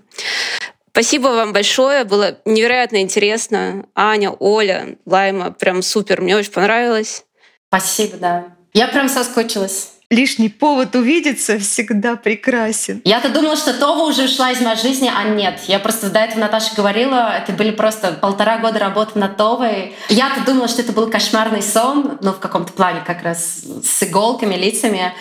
[0.91, 3.85] Спасибо вам большое, было невероятно интересно.
[3.95, 7.23] Аня, Оля, Лайма, прям супер, мне очень понравилось.
[7.69, 8.45] Спасибо, да.
[8.73, 9.91] Я прям соскучилась.
[10.09, 13.01] Лишний повод увидеться всегда прекрасен.
[13.05, 15.61] Я-то думала, что Това уже ушла из моей жизни, а нет.
[15.67, 19.95] Я просто до этого Наташа говорила, это были просто полтора года работы над Товой.
[20.09, 24.55] Я-то думала, что это был кошмарный сон, ну, в каком-то плане как раз с иголками,
[24.55, 25.13] лицами.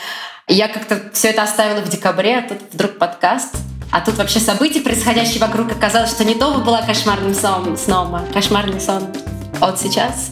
[0.49, 3.55] Я как-то все это оставила в декабре, а тут вдруг подкаст.
[3.91, 8.25] А тут вообще события, происходящие вокруг, оказалось, что не Това была кошмарным сном, сном а
[8.33, 9.09] кошмарный сон
[9.61, 10.31] от сейчас.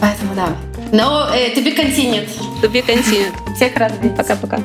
[0.00, 0.48] Поэтому да.
[0.92, 2.28] Но э, to be continued.
[2.62, 3.32] To be continued.
[3.54, 4.16] Всех рад видеть.
[4.16, 4.58] Пока-пока.